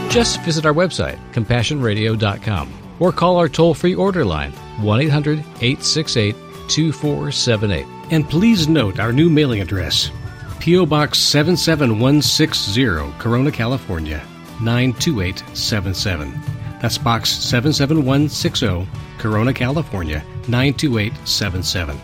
Just 0.10 0.42
visit 0.42 0.66
our 0.66 0.74
website, 0.74 1.18
compassionradio.com, 1.32 2.74
or 3.00 3.14
call 3.14 3.38
our 3.38 3.48
toll 3.48 3.74
free 3.74 3.96
order 3.96 4.26
line, 4.26 4.52
1 4.82 5.00
800 5.04 5.40
868 5.40 6.36
2478. 6.68 7.86
And 8.12 8.30
please 8.30 8.68
note 8.68 9.00
our 9.00 9.14
new 9.14 9.30
mailing 9.30 9.62
address 9.62 10.12
P.O. 10.60 10.86
Box 10.86 11.20
77160, 11.20 13.18
Corona, 13.18 13.50
California 13.50 14.22
92877. 14.60 16.34
That's 16.82 16.98
Box 16.98 17.30
77160, 17.30 18.90
Corona, 19.20 19.54
California 19.54 20.22
92877. 20.50 21.98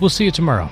We'll 0.00 0.08
see 0.08 0.24
you 0.24 0.30
tomorrow. 0.30 0.70